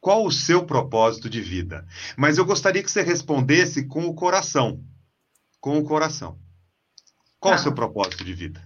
[0.00, 1.86] qual o seu propósito de vida?
[2.16, 4.82] Mas eu gostaria que você respondesse com o coração.
[5.60, 6.36] Com o coração.
[7.38, 7.56] Qual ah.
[7.56, 8.60] o seu propósito de vida?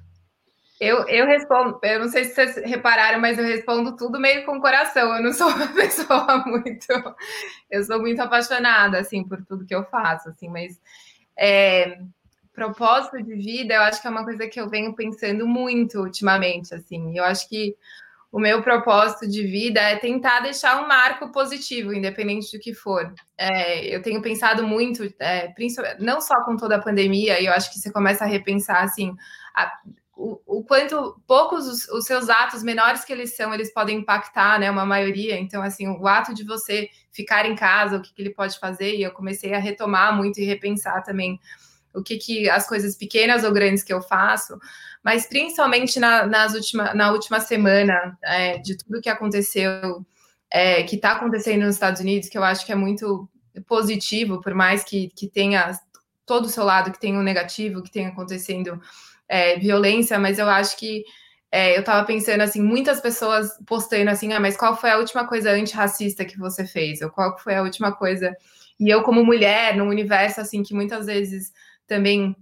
[0.80, 4.56] Eu, eu respondo, eu não sei se vocês repararam, mas eu respondo tudo meio com
[4.56, 5.14] o coração.
[5.14, 6.86] Eu não sou uma pessoa muito.
[7.70, 10.80] Eu sou muito apaixonada, assim, por tudo que eu faço, assim, mas.
[11.36, 11.98] É,
[12.54, 16.74] propósito de vida, eu acho que é uma coisa que eu venho pensando muito ultimamente,
[16.74, 17.18] assim.
[17.18, 17.76] Eu acho que
[18.36, 23.14] o meu propósito de vida é tentar deixar um marco positivo, independente do que for.
[23.38, 25.54] É, eu tenho pensado muito, é,
[25.98, 29.16] não só com toda a pandemia, e eu acho que você começa a repensar assim.
[29.54, 29.72] A,
[30.14, 34.60] o, o quanto poucos os, os, seus atos, menores que eles são, eles podem impactar,
[34.60, 34.70] né?
[34.70, 35.40] Uma maioria.
[35.40, 38.96] Então, assim, o ato de você ficar em casa, o que, que ele pode fazer,
[38.96, 41.40] e eu comecei a retomar muito e repensar também
[41.96, 44.58] o que, que as coisas pequenas ou grandes que eu faço,
[45.02, 50.04] mas principalmente na, nas última, na última semana é, de tudo que aconteceu,
[50.50, 53.28] é, que está acontecendo nos Estados Unidos, que eu acho que é muito
[53.66, 55.72] positivo, por mais que, que tenha
[56.26, 58.80] todo o seu lado, que tenha um negativo, que tenha acontecendo
[59.28, 61.04] é, violência, mas eu acho que
[61.50, 65.26] é, eu estava pensando assim, muitas pessoas postando assim, ah, mas qual foi a última
[65.26, 67.00] coisa antirracista que você fez?
[67.00, 68.36] Ou qual foi a última coisa?
[68.78, 71.52] E eu, como mulher, num universo assim que muitas vezes
[71.86, 72.36] também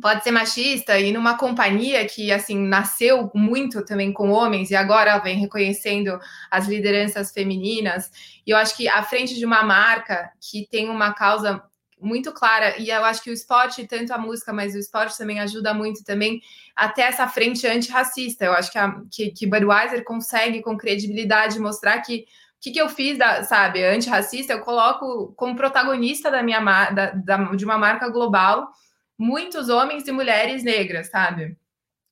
[0.00, 5.18] pode ser machista e numa companhia que assim nasceu muito também com homens e agora
[5.18, 6.18] vem reconhecendo
[6.50, 8.10] as lideranças femininas.
[8.46, 11.62] E eu acho que à frente de uma marca que tem uma causa
[12.00, 15.38] muito clara, e eu acho que o esporte, tanto a música, mas o esporte também
[15.38, 16.40] ajuda muito também
[16.74, 18.44] até essa frente antirracista.
[18.44, 22.24] Eu acho que, a, que, que Budweiser consegue, com credibilidade, mostrar que
[22.62, 26.60] que, que eu fiz, da, sabe, antirracista, eu coloco como protagonista da minha
[26.90, 28.70] da, da, de uma marca global
[29.18, 31.56] muitos homens e mulheres negras, sabe?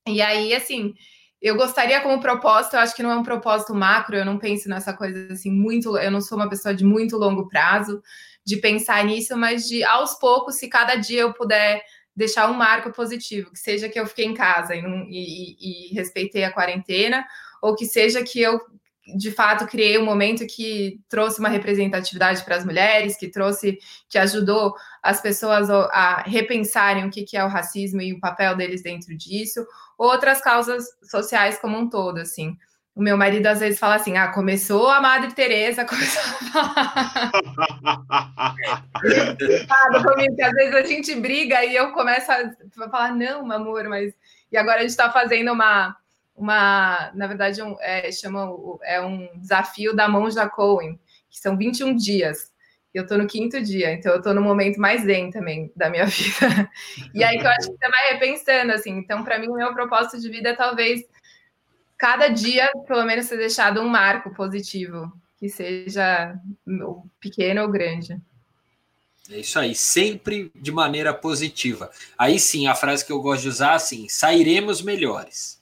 [0.07, 0.95] E aí, assim,
[1.41, 4.69] eu gostaria como propósito, eu acho que não é um propósito macro, eu não penso
[4.69, 8.03] nessa coisa assim muito, eu não sou uma pessoa de muito longo prazo
[8.45, 11.83] de pensar nisso, mas de aos poucos, se cada dia eu puder
[12.15, 16.45] deixar um marco positivo, que seja que eu fiquei em casa e, e, e respeitei
[16.45, 17.25] a quarentena,
[17.63, 18.61] ou que seja que eu
[19.17, 24.19] de fato criei um momento que trouxe uma representatividade para as mulheres, que trouxe, que
[24.19, 29.17] ajudou as pessoas a repensarem o que é o racismo e o papel deles dentro
[29.17, 32.57] disso, outras causas sociais como um todo, assim.
[32.95, 37.33] O meu marido às vezes fala assim: ah, começou a Madre Teresa, começou a falar.
[40.05, 42.53] comigo, que às vezes a gente briga e eu começo a
[42.91, 44.13] falar, não, amor, mas.
[44.51, 45.97] E agora a gente está fazendo uma,
[46.41, 48.49] uma, na verdade, um, é, chama,
[48.83, 52.51] é um desafio da Monja Cohen, que são 21 dias.
[52.95, 56.07] Eu estou no quinto dia, então eu estou no momento mais zen também da minha
[56.09, 56.71] vida.
[57.15, 58.91] E aí que eu acho que você vai repensando, assim.
[58.93, 61.03] Então, para mim, o meu propósito de vida é talvez
[61.97, 66.35] cada dia, pelo menos, ser deixado um marco positivo, que seja
[67.21, 68.19] pequeno ou grande.
[69.31, 71.91] É isso aí, sempre de maneira positiva.
[72.19, 75.60] Aí sim, a frase que eu gosto de usar assim: sairemos melhores.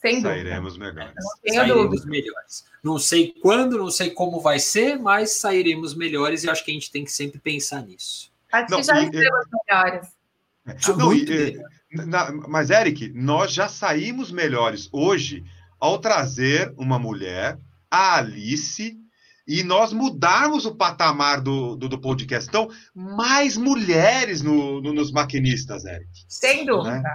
[0.00, 0.30] Sem dúvida.
[0.30, 1.14] Sairemos melhores.
[1.46, 2.06] Sairemos dúvida.
[2.06, 2.64] melhores.
[2.82, 6.74] Não sei quando, não sei como vai ser, mas sairemos melhores e acho que a
[6.74, 8.32] gente tem que sempre pensar nisso.
[8.50, 10.08] Acho não, que já estamos melhores.
[10.66, 11.60] É, não, e,
[12.06, 15.44] na, mas, Eric, nós já saímos melhores hoje
[15.78, 17.58] ao trazer uma mulher,
[17.90, 18.96] a Alice,
[19.46, 22.48] e nós mudarmos o patamar do, do, do podcast.
[22.48, 26.08] Então, mais mulheres no, no, nos maquinistas, Eric.
[26.28, 27.00] Sem dúvida.
[27.00, 27.14] Né?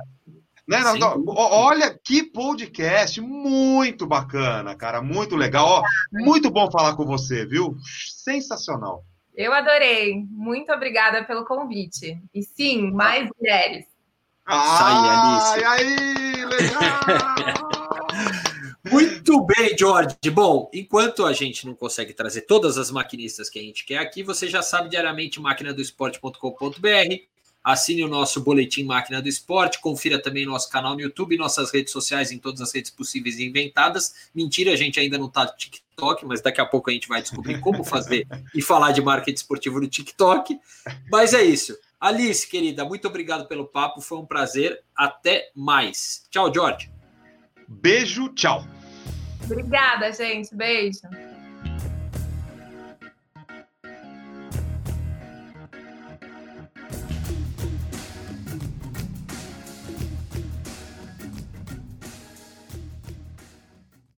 [0.67, 0.81] Né?
[1.27, 5.67] olha que podcast muito bacana, cara, muito legal.
[5.67, 7.75] Ó, muito bom falar com você, viu?
[8.23, 9.03] Sensacional.
[9.35, 10.25] Eu adorei.
[10.31, 12.19] Muito obrigada pelo convite.
[12.33, 13.85] E sim, mais mulheres.
[14.45, 15.65] Ah, Sai, Alice.
[15.65, 16.85] aí, legal!
[18.91, 20.15] Muito bem, George.
[20.31, 24.21] Bom, enquanto a gente não consegue trazer todas as maquinistas que a gente quer aqui,
[24.21, 27.34] você já sabe diariamente máquinadoesporte.com.br.
[27.65, 31.91] Assine o nosso boletim Máquina do Esporte, confira também nosso canal no YouTube, nossas redes
[31.91, 34.29] sociais em todas as redes possíveis e inventadas.
[34.35, 37.23] Mentira, a gente ainda não está no TikTok, mas daqui a pouco a gente vai
[37.23, 40.59] descobrir como fazer e falar de marketing esportivo no TikTok.
[41.09, 41.75] Mas é isso.
[41.99, 44.83] Alice, querida, muito obrigado pelo papo, foi um prazer.
[44.95, 46.27] Até mais.
[46.29, 46.91] Tchau, George.
[47.67, 48.63] Beijo, tchau.
[49.43, 50.53] Obrigada, gente.
[50.53, 50.99] Beijo.